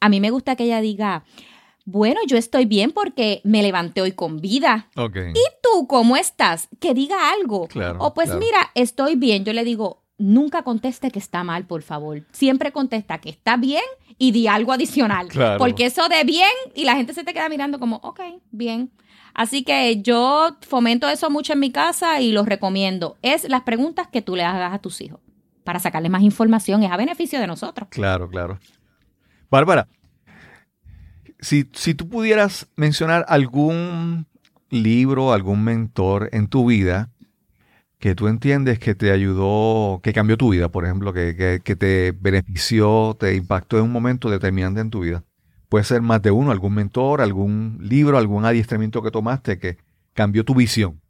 [0.00, 1.22] A mí me gusta que ella diga,
[1.84, 4.90] bueno, yo estoy bien porque me levanté hoy con vida.
[4.96, 6.68] ¿Y tú cómo estás?
[6.80, 7.68] Que diga algo.
[8.00, 9.44] o pues mira, estoy bien.
[9.44, 12.26] Yo le digo, nunca conteste que está mal, por favor.
[12.32, 13.84] Siempre contesta que está bien
[14.18, 15.28] y di algo adicional.
[15.58, 18.18] Porque eso de bien y la gente se te queda mirando como, ok,
[18.50, 18.90] bien.
[19.32, 23.16] Así que yo fomento eso mucho en mi casa y lo recomiendo.
[23.22, 25.20] Es las preguntas que tú le hagas a tus hijos
[25.66, 27.88] para sacarle más información, es a beneficio de nosotros.
[27.90, 28.58] Claro, claro.
[29.50, 29.88] Bárbara,
[31.40, 34.26] si, si tú pudieras mencionar algún
[34.70, 37.10] libro, algún mentor en tu vida
[37.98, 42.12] que tú entiendes que te ayudó, que cambió tu vida, por ejemplo, que, que, te
[42.12, 45.24] benefició, te impactó en un momento determinante en tu vida.
[45.68, 49.78] Puede ser más de uno, algún mentor, algún libro, algún adiestramiento que tomaste que
[50.12, 51.00] cambió tu visión.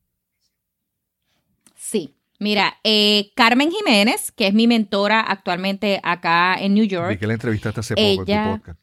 [2.39, 7.13] Mira, eh, Carmen Jiménez, que es mi mentora actualmente acá en New York.
[7.13, 8.81] ¿Y que la entrevistaste hace poco en tu podcast.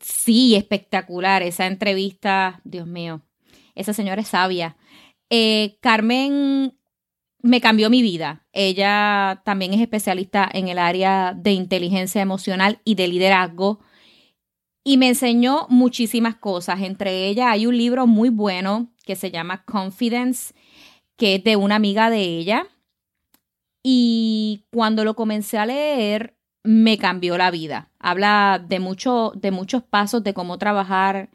[0.00, 1.42] Sí, espectacular.
[1.42, 3.22] Esa entrevista, Dios mío,
[3.74, 4.76] esa señora es sabia.
[5.30, 6.76] Eh, Carmen
[7.42, 8.46] me cambió mi vida.
[8.52, 13.80] Ella también es especialista en el área de inteligencia emocional y de liderazgo.
[14.84, 16.80] Y me enseñó muchísimas cosas.
[16.80, 20.54] Entre ellas hay un libro muy bueno que se llama Confidence,
[21.16, 22.66] que es de una amiga de ella.
[23.82, 27.90] Y cuando lo comencé a leer, me cambió la vida.
[27.98, 31.30] Habla de, mucho, de muchos pasos de cómo trabajar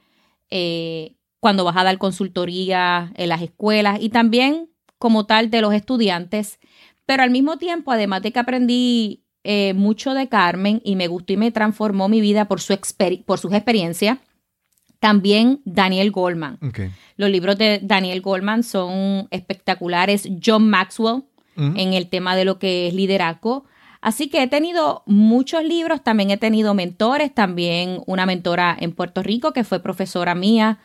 [0.50, 5.74] eh, cuando vas a dar consultoría en las escuelas y también como tal de los
[5.74, 6.60] estudiantes.
[7.06, 11.34] Pero al mismo tiempo, además de que aprendí eh, mucho de Carmen y me gustó
[11.34, 12.78] y me transformó mi vida por, su
[13.26, 14.18] por sus experiencias,
[15.00, 16.60] también Daniel Goldman.
[17.18, 20.28] Los libros de Daniel Goldman son espectaculares.
[20.44, 21.24] John Maxwell
[21.58, 23.66] en el tema de lo que es liderazgo.
[24.00, 29.24] Así que he tenido muchos libros, también he tenido mentores, también una mentora en Puerto
[29.24, 30.80] Rico que fue profesora mía,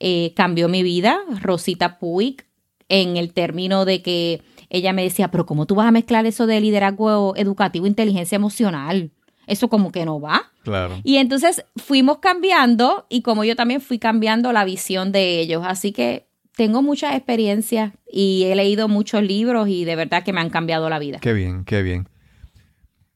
[0.00, 2.46] eh, cambió mi vida, Rosita Puig,
[2.88, 6.46] en el término de que ella me decía, pero ¿cómo tú vas a mezclar eso
[6.46, 9.10] de liderazgo educativo e inteligencia emocional?
[9.46, 10.52] Eso como que no va.
[10.62, 11.00] Claro.
[11.04, 15.62] Y entonces fuimos cambiando y como yo también fui cambiando la visión de ellos.
[15.66, 16.26] Así que
[16.56, 20.88] tengo muchas experiencias y he leído muchos libros y de verdad que me han cambiado
[20.88, 21.18] la vida.
[21.18, 22.08] Qué bien, qué bien.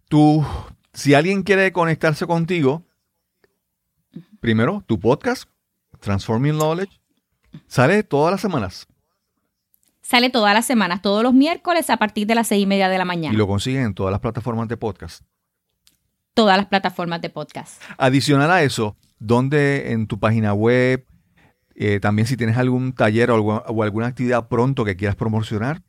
[0.09, 0.45] Tú,
[0.93, 2.85] si alguien quiere conectarse contigo,
[4.41, 5.49] primero, tu podcast,
[6.01, 7.01] Transforming Knowledge,
[7.67, 8.87] sale todas las semanas.
[10.01, 12.97] Sale todas las semanas, todos los miércoles a partir de las seis y media de
[12.97, 13.35] la mañana.
[13.35, 15.23] Y lo consiguen en todas las plataformas de podcast.
[16.33, 17.83] Todas las plataformas de podcast.
[17.99, 21.05] Adicional a eso, ¿dónde en tu página web,
[21.81, 25.81] eh, también si tienes algún taller o, alguna actividad pronto que quieras promocionar.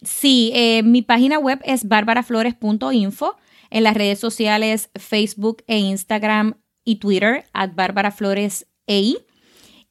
[0.00, 3.36] Sí, eh, mi página web es barbaraflores.info.
[3.70, 9.18] En las redes sociales Facebook e Instagram y Twitter, at barbarafloresei.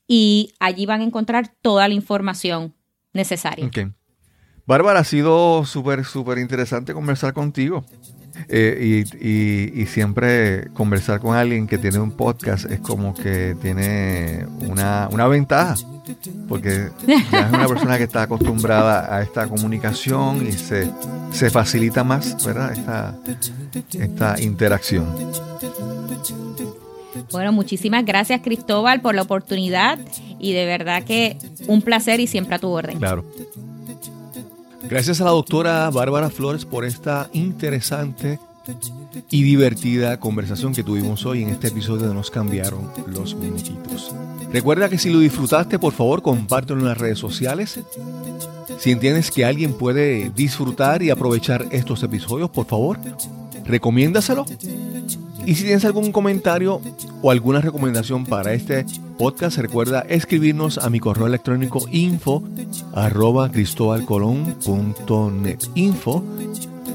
[0.07, 2.73] Y allí van a encontrar toda la información
[3.11, 3.69] necesaria.
[4.65, 7.83] Bárbara, ha sido súper, súper interesante conversar contigo.
[8.47, 15.09] Eh, y, siempre conversar con alguien que tiene un podcast es como que tiene una,
[15.11, 15.75] una ventaja,
[16.47, 20.89] porque ya es una persona que está acostumbrada a esta comunicación y se,
[21.31, 22.71] se facilita más ¿verdad?
[22.71, 23.17] Esta,
[23.99, 25.05] esta interacción.
[27.31, 29.99] Bueno, muchísimas gracias Cristóbal por la oportunidad
[30.39, 32.97] y de verdad que un placer y siempre a tu orden.
[32.97, 33.25] Claro.
[34.83, 38.39] Gracias a la doctora Bárbara Flores por esta interesante
[39.29, 44.13] y divertida conversación que tuvimos hoy en este episodio de Nos cambiaron los muñequitos.
[44.51, 47.79] Recuerda que si lo disfrutaste, por favor, compártelo en las redes sociales.
[48.79, 52.99] Si entiendes que alguien puede disfrutar y aprovechar estos episodios, por favor,
[53.63, 54.45] recomiéndaselo
[55.45, 56.81] y si tienes algún comentario
[57.21, 58.85] o alguna recomendación para este
[59.17, 62.43] podcast, recuerda escribirnos a mi correo electrónico info
[62.93, 66.23] arroba cristobalcolón.net info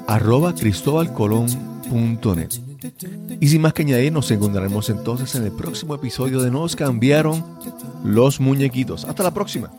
[0.07, 2.67] arroba cristobalcolón.net
[3.41, 7.45] y sin más que añadir, nos encontraremos entonces en el próximo episodio de Nos cambiaron
[8.05, 9.05] los muñequitos.
[9.05, 9.71] Hasta la próxima.